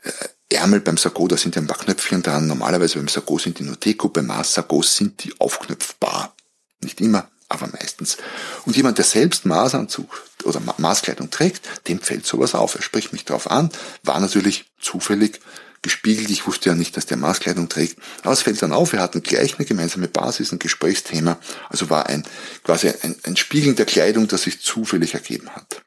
äh, 0.02 0.10
Ärmel 0.48 0.80
beim 0.80 0.96
Sakko, 0.96 1.26
da 1.26 1.36
sind 1.36 1.56
ja 1.56 1.62
ein 1.62 1.66
paar 1.66 1.78
Knöpfchen 1.78 2.22
dran. 2.22 2.46
Normalerweise 2.46 2.98
beim 2.98 3.08
Sakko 3.08 3.38
sind 3.38 3.58
die 3.58 3.64
nur 3.64 3.76
Deko, 3.76 4.08
beim 4.08 4.26
Maßsakkos 4.26 4.96
sind 4.96 5.24
die 5.24 5.38
aufknöpfbar. 5.40 6.34
Nicht 6.80 7.00
immer, 7.00 7.28
aber 7.48 7.68
meistens. 7.68 8.16
Und 8.64 8.76
jemand, 8.76 8.98
der 8.98 9.04
selbst 9.04 9.46
Maßanzug 9.46 10.24
oder 10.44 10.60
Maßkleidung 10.78 11.30
trägt, 11.30 11.88
dem 11.88 12.00
fällt 12.00 12.26
sowas 12.26 12.54
auf. 12.54 12.74
Er 12.74 12.82
spricht 12.82 13.12
mich 13.12 13.24
darauf 13.24 13.50
an, 13.50 13.70
war 14.02 14.18
natürlich 14.20 14.70
zufällig 14.80 15.40
gespiegelt. 15.82 16.30
Ich 16.30 16.46
wusste 16.46 16.70
ja 16.70 16.74
nicht, 16.74 16.96
dass 16.96 17.06
der 17.06 17.16
Maßkleidung 17.16 17.68
trägt. 17.68 17.98
Aber 18.22 18.32
es 18.32 18.42
fällt 18.42 18.60
dann 18.62 18.72
auf, 18.72 18.92
wir 18.92 19.00
hatten 19.00 19.22
gleich 19.22 19.56
eine 19.56 19.66
gemeinsame 19.66 20.08
Basis, 20.08 20.52
ein 20.52 20.58
Gesprächsthema. 20.58 21.38
Also 21.68 21.90
war 21.90 22.06
ein, 22.06 22.24
quasi 22.64 22.88
ein, 23.02 23.14
ein 23.22 23.36
Spiegeln 23.36 23.76
der 23.76 23.86
Kleidung, 23.86 24.26
das 24.28 24.42
sich 24.42 24.60
zufällig 24.60 25.14
ergeben 25.14 25.50
hat. 25.50 25.82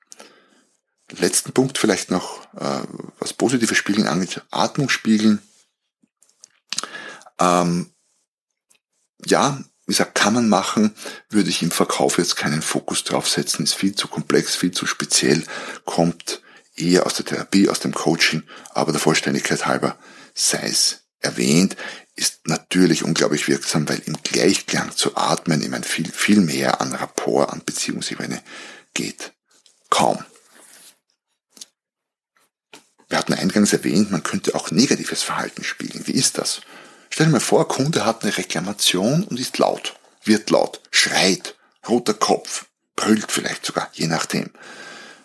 Letzten 1.18 1.54
Punkt 1.54 1.78
vielleicht 1.78 2.12
noch, 2.12 2.46
äh, 2.54 2.82
was 3.20 3.34
positive 3.34 3.76
Spiegeln 3.76 4.08
angeht, 4.08 4.42
Atmungsspiegeln. 4.52 5.42
Ähm, 7.40 7.92
ja, 9.26 9.64
wie 9.90 9.94
gesagt, 9.94 10.14
kann 10.14 10.36
man 10.36 10.48
machen, 10.50 10.94
würde 11.30 11.50
ich 11.50 11.64
im 11.64 11.72
Verkauf 11.72 12.20
jetzt 12.20 12.36
keinen 12.36 12.62
Fokus 12.62 13.04
drauf 13.04 13.28
setzen, 13.28 13.64
ist 13.64 13.74
viel 13.74 13.96
zu 13.96 14.08
komplex, 14.08 14.56
viel 14.56 14.70
zu 14.70 14.86
speziell, 14.86 15.44
kommt 15.84 16.44
eher 16.76 17.08
aus 17.08 17.16
der 17.16 17.26
Therapie, 17.26 17.70
aus 17.70 17.80
dem 17.80 17.94
Coaching, 17.94 18.44
aber 18.70 18.92
der 18.92 19.02
Vollständigkeit 19.02 19.66
halber 19.66 19.98
sei 20.36 20.68
es 20.68 21.06
erwähnt, 21.22 21.76
ist 22.16 22.48
natürlich 22.48 23.04
unglaublich 23.04 23.48
wirksam, 23.48 23.90
weil 23.90 24.00
im 24.06 24.22
Gleichklang 24.22 24.96
zu 24.96 25.18
atmen 25.18 25.64
immer 25.64 25.82
viel, 25.82 26.12
viel 26.12 26.42
mehr 26.42 26.82
an 26.82 26.94
Rapport, 26.94 27.50
an 27.50 27.64
Beziehungsebene 27.66 28.44
geht. 28.94 29.34
Kaum. 29.90 30.24
Wir 33.08 33.18
hatten 33.18 33.34
eingangs 33.34 33.74
erwähnt, 33.74 34.12
man 34.12 34.22
könnte 34.22 34.54
auch 34.54 34.70
negatives 34.70 35.24
Verhalten 35.24 35.64
spiegeln. 35.64 36.06
Wie 36.06 36.12
ist 36.12 36.38
das? 36.38 36.62
Stell 37.10 37.28
dir 37.28 37.34
mal 37.34 37.40
vor, 37.40 37.68
Kunde 37.68 38.06
hat 38.06 38.24
eine 38.24 38.38
Reklamation 38.38 39.24
und 39.24 39.40
ist 39.40 39.58
laut, 39.58 39.96
wird 40.24 40.50
laut, 40.50 40.82
schreit, 40.92 41.56
roter 41.88 42.14
Kopf, 42.14 42.66
brüllt 42.96 43.32
vielleicht 43.32 43.66
sogar, 43.66 43.90
je 43.94 44.08
nachdem. 44.08 44.52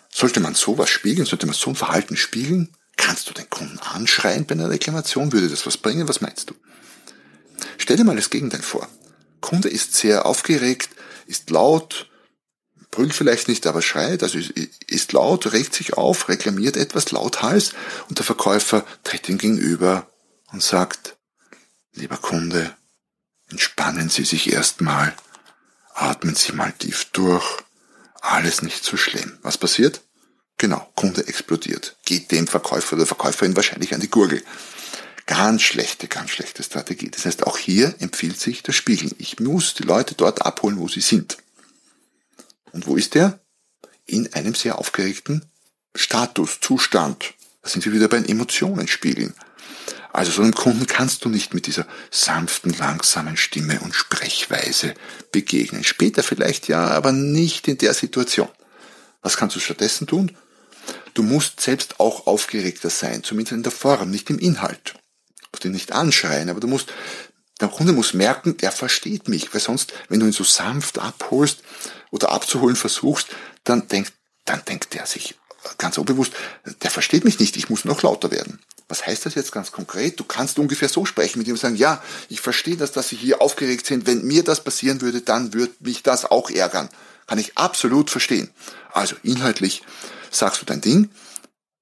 Sollte 0.09 0.39
man 0.39 0.55
sowas 0.55 0.89
spiegeln? 0.89 1.25
Sollte 1.25 1.45
man 1.45 1.55
so 1.55 1.69
ein 1.69 1.75
Verhalten 1.75 2.15
spiegeln? 2.15 2.73
Kannst 2.95 3.29
du 3.29 3.33
den 3.33 3.49
Kunden 3.49 3.79
anschreien 3.79 4.45
bei 4.45 4.53
einer 4.53 4.69
Reklamation? 4.69 5.33
Würde 5.33 5.49
das 5.49 5.65
was 5.65 5.77
bringen? 5.77 6.07
Was 6.07 6.21
meinst 6.21 6.49
du? 6.49 6.55
Stell 7.77 7.97
dir 7.97 8.05
mal 8.05 8.15
das 8.15 8.29
Gegenteil 8.29 8.61
vor. 8.61 8.87
Kunde 9.41 9.69
ist 9.69 9.93
sehr 9.93 10.25
aufgeregt, 10.25 10.89
ist 11.27 11.49
laut, 11.49 12.09
brüllt 12.91 13.13
vielleicht 13.13 13.47
nicht, 13.47 13.67
aber 13.67 13.81
schreit, 13.81 14.23
also 14.23 14.39
ist 14.87 15.11
laut, 15.11 15.51
regt 15.51 15.75
sich 15.75 15.93
auf, 15.93 16.29
reklamiert 16.29 16.77
etwas 16.77 17.11
lauthals 17.11 17.73
und 18.07 18.17
der 18.17 18.25
Verkäufer 18.25 18.85
tritt 19.03 19.27
ihm 19.27 19.37
gegenüber 19.37 20.09
und 20.51 20.63
sagt, 20.63 21.14
lieber 21.95 22.17
Kunde, 22.17 22.75
entspannen 23.49 24.09
Sie 24.09 24.23
sich 24.23 24.51
erstmal, 24.51 25.15
atmen 25.93 26.35
Sie 26.35 26.51
mal 26.51 26.71
tief 26.73 27.05
durch, 27.11 27.45
alles 28.21 28.61
nicht 28.61 28.83
so 28.83 28.97
schlimm. 28.97 29.37
Was 29.41 29.57
passiert? 29.57 30.01
Genau, 30.57 30.89
Kunde 30.95 31.27
explodiert. 31.27 31.97
Geht 32.05 32.31
dem 32.31 32.47
Verkäufer 32.47 32.95
oder 32.95 33.05
Verkäuferin 33.05 33.55
wahrscheinlich 33.55 33.93
an 33.93 34.01
die 34.01 34.09
Gurgel. 34.09 34.43
Ganz 35.25 35.63
schlechte, 35.63 36.07
ganz 36.07 36.29
schlechte 36.29 36.63
Strategie. 36.63 37.09
Das 37.09 37.25
heißt, 37.25 37.45
auch 37.45 37.57
hier 37.57 37.95
empfiehlt 37.99 38.39
sich 38.39 38.63
das 38.63 38.75
Spiegeln. 38.75 39.11
Ich 39.17 39.39
muss 39.39 39.73
die 39.73 39.83
Leute 39.83 40.15
dort 40.15 40.45
abholen, 40.45 40.77
wo 40.77 40.87
sie 40.87 41.01
sind. 41.01 41.37
Und 42.71 42.87
wo 42.87 42.95
ist 42.95 43.15
der? 43.15 43.39
In 44.05 44.31
einem 44.33 44.53
sehr 44.53 44.77
aufgeregten 44.77 45.45
Status, 45.95 46.59
Zustand. 46.61 47.33
Da 47.61 47.69
sind 47.69 47.85
wir 47.85 47.93
wieder 47.93 48.07
bei 48.07 48.17
Emotionen 48.17 48.87
spiegeln. 48.87 49.33
Also 50.15 50.31
so 50.31 50.43
einem 50.43 50.53
Kunden 50.53 50.87
kannst 50.87 51.25
du 51.25 51.29
nicht 51.29 51.53
mit 51.53 51.67
dieser 51.67 51.85
sanften, 52.09 52.71
langsamen 52.71 53.35
Stimme 53.35 53.81
und 53.81 53.93
Sprechweise 53.93 54.93
begegnen. 55.33 55.83
Später 55.83 56.23
vielleicht 56.23 56.69
ja, 56.69 56.87
aber 56.87 57.11
nicht 57.11 57.67
in 57.67 57.77
der 57.77 57.93
Situation. 57.93 58.47
Was 59.21 59.35
kannst 59.35 59.57
du 59.57 59.59
stattdessen 59.59 60.07
tun? 60.07 60.31
Du 61.15 61.21
musst 61.21 61.59
selbst 61.59 61.99
auch 61.99 62.27
aufgeregter 62.27 62.89
sein, 62.89 63.23
zumindest 63.25 63.51
in 63.51 63.63
der 63.63 63.73
Form, 63.73 64.09
nicht 64.09 64.29
im 64.29 64.39
Inhalt. 64.39 64.93
Du 65.41 65.47
musst 65.51 65.65
ihn 65.65 65.73
nicht 65.73 65.91
anschreien, 65.91 66.49
aber 66.49 66.61
du 66.61 66.67
musst, 66.67 66.93
der 67.59 67.67
Kunde 67.67 67.91
muss 67.91 68.13
merken, 68.13 68.55
er 68.61 68.71
versteht 68.71 69.27
mich, 69.27 69.53
weil 69.53 69.59
sonst, 69.59 69.91
wenn 70.07 70.21
du 70.21 70.27
ihn 70.27 70.31
so 70.31 70.45
sanft 70.45 70.97
abholst 70.97 71.61
oder 72.11 72.31
abzuholen 72.31 72.77
versuchst, 72.77 73.27
dann 73.65 73.89
denkt, 73.89 74.13
dann 74.45 74.63
denkt 74.63 74.95
er 74.95 75.07
sich 75.07 75.35
ganz 75.77 75.97
unbewusst, 75.97 76.31
der 76.83 76.91
versteht 76.91 77.25
mich 77.25 77.37
nicht, 77.37 77.57
ich 77.57 77.69
muss 77.69 77.83
noch 77.83 78.01
lauter 78.01 78.31
werden. 78.31 78.61
Was 78.87 79.05
heißt 79.05 79.25
das 79.25 79.35
jetzt 79.35 79.51
ganz 79.51 79.71
konkret? 79.71 80.19
Du 80.19 80.23
kannst 80.23 80.59
ungefähr 80.59 80.89
so 80.89 81.05
sprechen 81.05 81.39
mit 81.39 81.47
ihm 81.47 81.53
und 81.53 81.59
sagen, 81.59 81.75
ja, 81.75 82.03
ich 82.29 82.41
verstehe 82.41 82.77
das, 82.77 82.91
dass 82.91 83.09
Sie 83.09 83.15
hier 83.15 83.41
aufgeregt 83.41 83.85
sind. 83.85 84.05
Wenn 84.05 84.23
mir 84.23 84.43
das 84.43 84.63
passieren 84.63 85.01
würde, 85.01 85.21
dann 85.21 85.53
würde 85.53 85.73
mich 85.79 86.03
das 86.03 86.25
auch 86.25 86.49
ärgern. 86.49 86.89
Kann 87.25 87.39
ich 87.39 87.57
absolut 87.57 88.11
verstehen. 88.11 88.51
Also 88.91 89.15
inhaltlich 89.23 89.81
sagst 90.29 90.61
du 90.61 90.65
dein 90.65 90.81
Ding, 90.81 91.09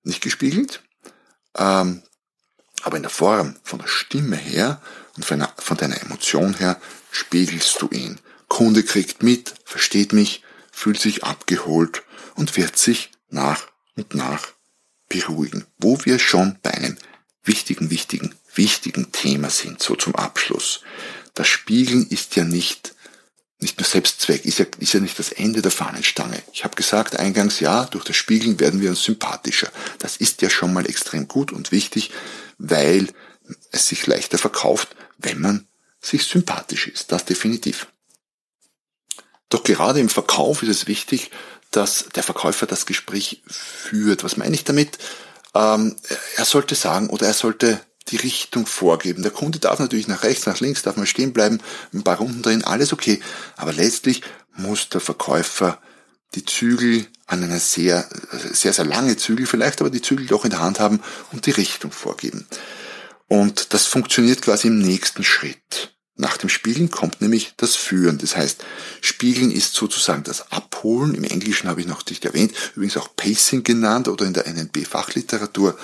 nicht 0.04 0.22
gespiegelt, 0.22 0.82
ähm, 1.58 2.04
aber 2.84 2.98
in 2.98 3.04
der 3.04 3.10
Form, 3.10 3.56
von 3.64 3.80
der 3.80 3.88
Stimme 3.88 4.36
her 4.36 4.82
und 5.16 5.26
von, 5.26 5.42
einer, 5.42 5.54
von 5.58 5.78
deiner 5.78 6.02
Emotion 6.02 6.54
her 6.54 6.80
spiegelst 7.12 7.82
du 7.82 7.90
ihn. 7.90 8.20
Kunde 8.48 8.84
kriegt 8.84 9.24
mit, 9.24 9.54
versteht 9.66 10.14
mich, 10.14 10.44
fühlt 10.72 11.00
sich 11.00 11.24
abgeholt 11.24 12.04
und 12.36 12.56
wird 12.56 12.78
sich 12.78 13.12
nach 13.30 13.68
und 13.96 14.16
nach 14.16 14.53
beruhigen, 15.10 15.66
wo 15.78 15.98
wir 16.06 16.20
schon 16.20 16.58
bei 16.62 16.72
einem 16.72 16.98
wichtigen, 17.44 17.90
wichtigen, 17.90 18.36
wichtigen 18.56 19.12
Thema 19.12 19.50
sind, 19.50 19.82
so 19.82 19.96
zum 19.96 20.16
Abschluss. 20.16 20.82
Das 21.34 21.48
Spiegeln 21.48 22.08
ist 22.08 22.36
ja 22.36 22.44
nicht, 22.44 22.96
nicht 23.60 23.80
nur 23.80 23.88
Selbstzweck, 23.88 24.46
ist 24.46 24.60
ja, 24.60 24.66
ist 24.80 24.94
ja 24.94 25.00
nicht 25.00 25.18
das 25.20 25.32
Ende 25.32 25.62
der 25.62 25.72
Fahnenstange. 25.72 26.42
Ich 26.54 26.64
habe 26.64 26.76
gesagt 26.76 27.18
eingangs, 27.18 27.60
ja, 27.60 27.86
durch 27.86 28.06
das 28.06 28.16
Spiegeln 28.16 28.60
werden 28.60 28.82
wir 28.82 28.92
uns 28.92 29.04
sympathischer. 29.04 29.72
Das 30.00 30.18
ist 30.18 30.42
ja 30.42 30.50
schon 30.50 30.74
mal 30.74 30.88
extrem 30.88 31.28
gut 31.28 31.52
und 31.52 31.72
wichtig, 31.72 32.12
weil 32.58 33.08
es 33.72 33.88
sich 33.88 34.06
leichter 34.08 34.38
verkauft, 34.38 34.96
wenn 35.18 35.40
man 35.40 35.68
sich 36.00 36.24
sympathisch 36.26 36.88
ist. 36.88 37.12
Das 37.12 37.26
definitiv. 37.26 37.88
Doch 39.50 39.64
gerade 39.64 40.00
im 40.00 40.10
Verkauf 40.10 40.64
ist 40.64 40.70
es 40.70 40.88
wichtig, 40.88 41.32
dass 41.76 42.06
der 42.16 42.24
Verkäufer 42.24 42.66
das 42.66 42.86
Gespräch 42.86 43.44
führt. 43.48 44.24
Was 44.24 44.38
meine 44.38 44.56
ich 44.56 44.64
damit? 44.64 44.98
Ähm, 45.54 45.96
er 46.38 46.46
sollte 46.46 46.76
sagen 46.76 47.10
oder 47.10 47.28
er 47.28 47.34
sollte 47.34 47.80
die 48.10 48.18
Richtung 48.18 48.66
vorgeben. 48.66 49.24
Der 49.24 49.32
Kunde 49.32 49.60
darf 49.60 49.80
natürlich 49.80 50.08
nach 50.08 50.24
rechts, 50.24 50.46
nach 50.46 50.60
links, 50.60 50.82
darf 50.82 50.98
mal 50.98 51.06
stehen 51.06 51.34
bleiben, 51.34 51.60
ein 51.94 52.04
paar 52.04 52.18
Runden 52.18 52.42
drehen, 52.42 52.64
alles 52.64 52.94
okay. 52.94 53.22
Aber 53.56 53.74
letztlich 53.74 54.22
muss 54.56 54.90
der 54.90 55.02
Verkäufer 55.02 55.80
die 56.36 56.46
Zügel 56.46 57.08
an 57.28 57.44
einer 57.44 57.60
sehr, 57.60 58.08
sehr, 58.52 58.74
sehr 58.74 58.86
lange 58.86 59.18
Zügel 59.18 59.46
vielleicht, 59.46 59.82
aber 59.82 59.90
die 59.90 60.02
Zügel 60.02 60.26
doch 60.26 60.44
in 60.44 60.52
der 60.52 60.62
Hand 60.62 60.80
haben 60.80 61.02
und 61.32 61.46
die 61.46 61.52
Richtung 61.52 61.92
vorgeben. 61.92 62.48
Und 63.28 63.74
das 63.74 63.86
funktioniert 63.86 64.42
quasi 64.42 64.68
im 64.68 64.80
nächsten 64.80 65.24
Schritt. 65.24 65.96
Nach 66.16 66.38
dem 66.38 66.50
Spiegeln 66.50 66.92
kommt 66.92 67.22
nämlich 67.22 67.54
das 67.58 67.76
Führen. 67.76 68.20
Das 68.20 68.36
heißt, 68.36 68.64
Spiegeln 69.02 69.50
ist 69.50 69.74
sozusagen 69.74 70.24
das 70.24 70.52
Abholen. 70.52 71.16
Im 71.16 71.24
Englischen 71.24 71.68
habe 71.68 71.82
ich 71.82 71.88
noch 71.88 72.06
nicht 72.06 72.24
erwähnt, 72.24 72.54
übrigens 72.76 72.98
auch 72.98 73.16
Pacing 73.16 73.64
genannt 73.64 74.08
oder 74.08 74.26
in 74.26 74.34
der 74.34 74.46
NNB-Fachliteratur. 74.46 75.78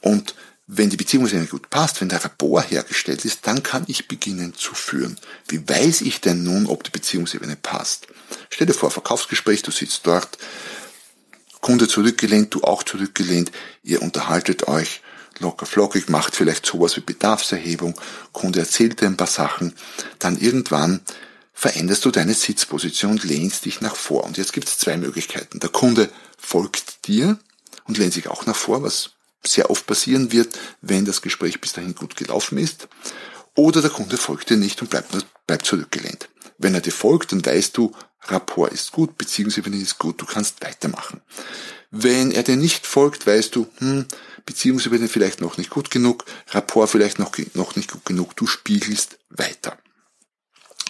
Und 0.00 0.34
wenn 0.66 0.90
die 0.90 0.96
Beziehung 0.96 1.26
sehr 1.26 1.44
gut 1.46 1.70
passt, 1.70 2.00
wenn 2.00 2.08
der 2.08 2.24
Rapport 2.24 2.70
hergestellt 2.70 3.24
ist, 3.24 3.46
dann 3.46 3.62
kann 3.62 3.84
ich 3.86 4.08
beginnen 4.08 4.54
zu 4.54 4.74
führen. 4.74 5.18
Wie 5.48 5.68
weiß 5.68 6.00
ich 6.02 6.20
denn 6.20 6.42
nun, 6.42 6.66
ob 6.66 6.84
die 6.84 6.90
Beziehungsebene 6.90 7.56
passt? 7.56 8.06
Stell 8.50 8.66
dir 8.66 8.74
vor, 8.74 8.90
Verkaufsgespräch, 8.90 9.62
du 9.62 9.70
sitzt 9.70 10.06
dort, 10.06 10.38
Kunde 11.60 11.88
zurückgelehnt, 11.88 12.54
du 12.54 12.62
auch 12.62 12.82
zurückgelehnt, 12.82 13.52
ihr 13.82 14.00
unterhaltet 14.02 14.68
euch 14.68 15.02
locker 15.40 15.66
flockig, 15.66 16.08
macht 16.08 16.36
vielleicht 16.36 16.64
sowas 16.64 16.96
wie 16.96 17.00
Bedarfserhebung, 17.00 17.98
Kunde 18.32 18.60
erzählt 18.60 19.00
dir 19.00 19.06
ein 19.06 19.16
paar 19.16 19.26
Sachen, 19.26 19.74
dann 20.18 20.38
irgendwann 20.38 21.00
veränderst 21.52 22.04
du 22.04 22.10
deine 22.10 22.34
Sitzposition 22.34 23.12
und 23.12 23.24
lehnst 23.24 23.64
dich 23.66 23.80
nach 23.80 23.96
vor. 23.96 24.24
Und 24.24 24.38
jetzt 24.38 24.52
gibt 24.52 24.68
es 24.68 24.78
zwei 24.78 24.96
Möglichkeiten. 24.96 25.60
Der 25.60 25.68
Kunde 25.68 26.08
folgt 26.38 27.06
dir 27.06 27.38
und 27.84 27.98
lehnt 27.98 28.14
sich 28.14 28.28
auch 28.28 28.46
nach 28.46 28.56
vor, 28.56 28.82
was 28.82 29.10
sehr 29.44 29.70
oft 29.70 29.86
passieren 29.86 30.32
wird, 30.32 30.58
wenn 30.80 31.04
das 31.04 31.22
Gespräch 31.22 31.60
bis 31.60 31.72
dahin 31.72 31.94
gut 31.94 32.16
gelaufen 32.16 32.56
ist. 32.56 32.88
Oder 33.54 33.82
der 33.82 33.90
Kunde 33.90 34.16
folgt 34.16 34.50
dir 34.50 34.56
nicht 34.56 34.80
und 34.80 34.88
bleibt, 34.90 35.14
bleibt 35.46 35.66
zurückgelehnt. 35.66 36.28
Wenn 36.62 36.74
er 36.74 36.82
dir 36.82 36.92
folgt, 36.92 37.32
dann 37.32 37.44
weißt 37.44 37.74
du, 37.78 37.92
Rapport 38.24 38.70
ist 38.70 38.92
gut, 38.92 39.16
Beziehungsebene 39.16 39.78
ist 39.78 39.98
gut, 39.98 40.20
du 40.20 40.26
kannst 40.26 40.62
weitermachen. 40.62 41.22
Wenn 41.90 42.32
er 42.32 42.42
dir 42.42 42.56
nicht 42.56 42.86
folgt, 42.86 43.26
weißt 43.26 43.56
du, 43.56 43.66
hm, 43.78 44.04
Beziehungsebene 44.44 45.08
vielleicht 45.08 45.40
noch 45.40 45.56
nicht 45.56 45.70
gut 45.70 45.90
genug, 45.90 46.26
Rapport 46.50 46.90
vielleicht 46.90 47.18
noch, 47.18 47.32
noch 47.54 47.76
nicht 47.76 47.90
gut 47.90 48.04
genug, 48.04 48.36
du 48.36 48.46
spiegelst 48.46 49.18
weiter. 49.30 49.78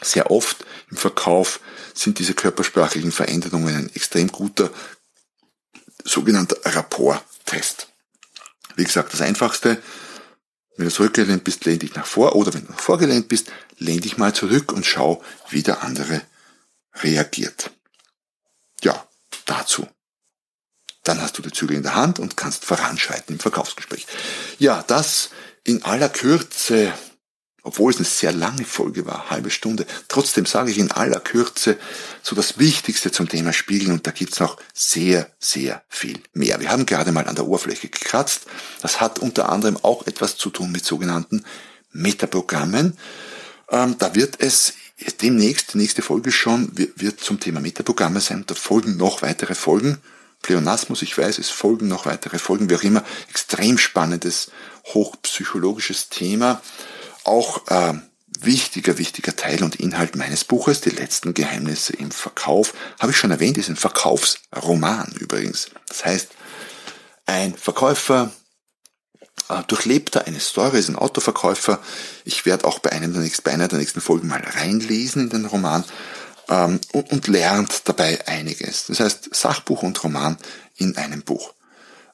Sehr 0.02 0.32
oft 0.32 0.66
im 0.90 0.96
Verkauf 0.96 1.60
sind 1.94 2.18
diese 2.18 2.34
körpersprachlichen 2.34 3.12
Veränderungen 3.12 3.76
ein 3.76 3.94
extrem 3.94 4.26
guter 4.26 4.72
sogenannter 6.04 6.56
Rapport-Test. 6.64 7.88
Wie 8.74 8.84
gesagt, 8.84 9.12
das 9.12 9.20
einfachste, 9.20 9.80
wenn 10.80 10.88
du 10.88 10.94
zurückgelehnt 10.94 11.44
bist, 11.44 11.66
lehn 11.66 11.78
dich 11.78 11.94
nach 11.94 12.06
vor 12.06 12.34
oder 12.36 12.54
wenn 12.54 12.64
du 12.64 12.72
nach 12.72 12.80
vorgelehnt 12.80 13.28
bist, 13.28 13.52
lehn 13.76 14.00
dich 14.00 14.16
mal 14.16 14.34
zurück 14.34 14.72
und 14.72 14.86
schau, 14.86 15.22
wie 15.50 15.62
der 15.62 15.82
andere 15.82 16.22
reagiert. 17.02 17.70
Ja, 18.82 19.06
dazu. 19.44 19.86
Dann 21.04 21.20
hast 21.20 21.36
du 21.36 21.42
die 21.42 21.52
Zügel 21.52 21.76
in 21.76 21.82
der 21.82 21.96
Hand 21.96 22.18
und 22.18 22.38
kannst 22.38 22.64
voranschreiten 22.64 23.34
im 23.34 23.40
Verkaufsgespräch. 23.40 24.06
Ja, 24.58 24.82
das 24.86 25.28
in 25.64 25.82
aller 25.82 26.08
Kürze 26.08 26.94
obwohl 27.62 27.92
es 27.92 27.98
eine 27.98 28.06
sehr 28.06 28.32
lange 28.32 28.64
Folge 28.64 29.06
war, 29.06 29.30
halbe 29.30 29.50
Stunde. 29.50 29.86
Trotzdem 30.08 30.46
sage 30.46 30.70
ich 30.70 30.78
in 30.78 30.90
aller 30.90 31.20
Kürze 31.20 31.78
so 32.22 32.34
das 32.34 32.58
Wichtigste 32.58 33.10
zum 33.10 33.28
Thema 33.28 33.52
Spiegeln 33.52 33.92
und 33.92 34.06
da 34.06 34.10
gibt's 34.10 34.40
noch 34.40 34.56
sehr, 34.72 35.30
sehr 35.38 35.82
viel 35.88 36.20
mehr. 36.32 36.60
Wir 36.60 36.70
haben 36.70 36.86
gerade 36.86 37.12
mal 37.12 37.26
an 37.26 37.34
der 37.34 37.46
Oberfläche 37.46 37.88
gekratzt. 37.88 38.46
Das 38.80 39.00
hat 39.00 39.18
unter 39.18 39.50
anderem 39.50 39.76
auch 39.82 40.06
etwas 40.06 40.36
zu 40.36 40.50
tun 40.50 40.72
mit 40.72 40.84
sogenannten 40.84 41.44
Metaprogrammen. 41.92 42.96
Ähm, 43.70 43.96
da 43.98 44.14
wird 44.14 44.36
es 44.38 44.74
demnächst, 45.22 45.74
die 45.74 45.78
nächste 45.78 46.02
Folge 46.02 46.32
schon, 46.32 46.70
wird 46.74 47.20
zum 47.20 47.40
Thema 47.40 47.60
Metaprogramme 47.60 48.20
sein. 48.20 48.44
Da 48.46 48.54
folgen 48.54 48.96
noch 48.96 49.22
weitere 49.22 49.54
Folgen. 49.54 49.98
Pleonasmus, 50.42 51.02
ich 51.02 51.16
weiß, 51.16 51.38
es 51.38 51.50
folgen 51.50 51.88
noch 51.88 52.06
weitere 52.06 52.38
Folgen, 52.38 52.70
wie 52.70 52.76
auch 52.76 52.82
immer. 52.82 53.04
Extrem 53.28 53.76
spannendes, 53.76 54.50
hochpsychologisches 54.86 56.08
Thema 56.08 56.62
auch 57.30 57.66
äh, 57.68 57.94
wichtiger, 58.40 58.98
wichtiger 58.98 59.36
Teil 59.36 59.62
und 59.62 59.76
Inhalt 59.76 60.16
meines 60.16 60.44
Buches, 60.44 60.80
die 60.80 60.90
letzten 60.90 61.34
Geheimnisse 61.34 61.94
im 61.94 62.10
Verkauf, 62.10 62.74
habe 62.98 63.12
ich 63.12 63.18
schon 63.18 63.30
erwähnt, 63.30 63.58
ist 63.58 63.68
ein 63.68 63.76
Verkaufsroman 63.76 65.14
übrigens. 65.18 65.70
Das 65.88 66.04
heißt, 66.04 66.28
ein 67.26 67.54
Verkäufer 67.54 68.32
äh, 69.48 69.62
durchlebt 69.66 70.16
da 70.16 70.20
eine 70.20 70.40
Story, 70.40 70.78
ist 70.78 70.88
ein 70.88 70.96
Autoverkäufer. 70.96 71.78
Ich 72.24 72.46
werde 72.46 72.66
auch 72.66 72.78
bei 72.78 72.92
einem 72.92 73.12
der 73.12 73.22
nächsten, 73.22 73.44
bei 73.44 73.52
einer 73.52 73.68
der 73.68 73.78
nächsten 73.78 74.00
Folgen 74.00 74.28
mal 74.28 74.42
reinlesen 74.42 75.24
in 75.24 75.30
den 75.30 75.46
Roman 75.46 75.84
ähm, 76.48 76.80
und, 76.92 77.10
und 77.12 77.28
lernt 77.28 77.88
dabei 77.88 78.26
einiges. 78.26 78.86
Das 78.86 79.00
heißt, 79.00 79.34
Sachbuch 79.34 79.82
und 79.82 80.02
Roman 80.02 80.38
in 80.76 80.96
einem 80.96 81.22
Buch. 81.22 81.54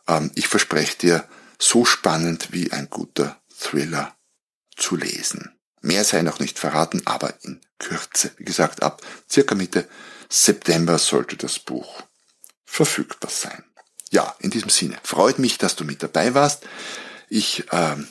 Ähm, 0.08 0.30
ich 0.34 0.48
verspreche 0.48 0.98
dir, 0.98 1.24
so 1.58 1.86
spannend 1.86 2.48
wie 2.52 2.72
ein 2.72 2.90
guter 2.90 3.38
Thriller 3.58 4.15
zu 4.76 4.96
lesen. 4.96 5.56
Mehr 5.82 6.04
sei 6.04 6.22
noch 6.22 6.40
nicht 6.40 6.58
verraten, 6.58 7.02
aber 7.04 7.34
in 7.42 7.60
Kürze. 7.78 8.32
Wie 8.38 8.44
gesagt, 8.44 8.82
ab 8.82 9.02
circa 9.30 9.54
Mitte 9.54 9.88
September 10.28 10.98
sollte 10.98 11.36
das 11.36 11.58
Buch 11.58 12.02
verfügbar 12.64 13.30
sein. 13.30 13.64
Ja, 14.10 14.34
in 14.40 14.50
diesem 14.50 14.70
Sinne, 14.70 14.96
freut 15.02 15.38
mich, 15.38 15.58
dass 15.58 15.76
du 15.76 15.84
mit 15.84 16.02
dabei 16.02 16.34
warst. 16.34 16.66
Ich 17.28 17.64
ähm, 17.72 18.08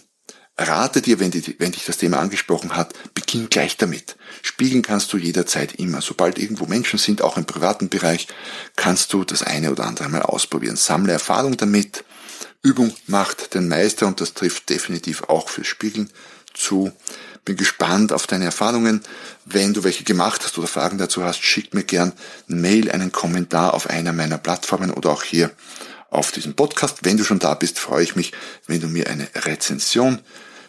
rate 0.58 1.01
dir, 1.01 1.19
wenn, 1.19 1.32
die, 1.32 1.56
wenn 1.60 1.71
dich 1.71 1.86
das 1.86 1.97
Thema 1.97 2.19
angesprochen 2.19 2.75
hat, 2.75 2.93
beginn 3.13 3.49
gleich 3.49 3.78
damit. 3.78 4.15
Spiegeln 4.41 4.82
kannst 4.82 5.12
du 5.13 5.17
jederzeit 5.17 5.75
immer. 5.75 6.01
Sobald 6.01 6.38
irgendwo 6.38 6.65
Menschen 6.65 6.99
sind, 6.99 7.21
auch 7.21 7.38
im 7.38 7.45
privaten 7.45 7.89
Bereich, 7.89 8.28
kannst 8.75 9.13
du 9.13 9.23
das 9.23 9.43
eine 9.43 9.71
oder 9.71 9.86
andere 9.86 10.10
mal 10.10 10.21
ausprobieren. 10.21 10.75
Sammle 10.75 11.13
Erfahrung 11.13 11.58
damit. 11.58 12.04
Übung 12.62 12.95
macht 13.06 13.54
den 13.54 13.67
Meister 13.67 14.08
und 14.08 14.21
das 14.21 14.34
trifft 14.34 14.69
definitiv 14.69 15.23
auch 15.23 15.49
fürs 15.49 15.67
Spiegeln 15.67 16.10
zu. 16.56 16.91
Bin 17.44 17.58
gespannt 17.58 18.12
auf 18.12 18.26
deine 18.28 18.46
Erfahrungen. 18.46 19.02
Wenn 19.46 19.74
du 19.74 19.84
welche 19.84 20.04
gemacht 20.04 20.44
hast 20.44 20.58
oder 20.58 20.68
Fragen 20.68 20.98
dazu 20.98 21.24
hast, 21.24 21.44
schick 21.44 21.74
mir 21.74 21.84
gern 21.84 22.13
eine 22.50 22.60
Mail, 22.60 22.91
einen 22.91 23.12
Kommentar 23.12 23.74
auf 23.74 23.89
einer 23.89 24.13
meiner 24.13 24.39
Plattformen 24.39 24.91
oder 24.91 25.12
auch 25.12 25.24
hier 25.24 25.52
auf 26.10 26.32
diesem 26.32 26.56
Podcast. 26.56 27.00
Wenn 27.04 27.18
du 27.18 27.24
schon 27.24 27.39
da 27.39 27.54
bist, 27.54 27.78
freue 27.80 28.04
ich 28.04 28.15
mich, 28.15 28.32
wenn 28.68 28.82
du 28.82 28.88
mir 28.88 29.08
eine 29.10 29.28
Rezension 29.36 30.20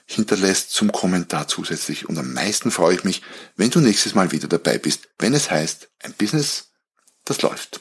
hinterlässt 0.06 0.70
zum 0.70 0.92
Kommentar 0.92 1.48
zusätzlich. 1.48 2.08
Und 2.08 2.18
am 2.18 2.32
meisten 2.32 2.70
freue 2.70 2.94
ich 2.94 3.04
mich, 3.04 3.22
wenn 3.56 3.70
du 3.70 3.80
nächstes 3.80 4.14
Mal 4.14 4.32
wieder 4.32 4.48
dabei 4.48 4.78
bist, 4.78 5.08
wenn 5.18 5.34
es 5.34 5.50
heißt, 5.50 5.88
ein 6.02 6.12
Business, 6.12 6.68
das 7.24 7.42
läuft. 7.42 7.80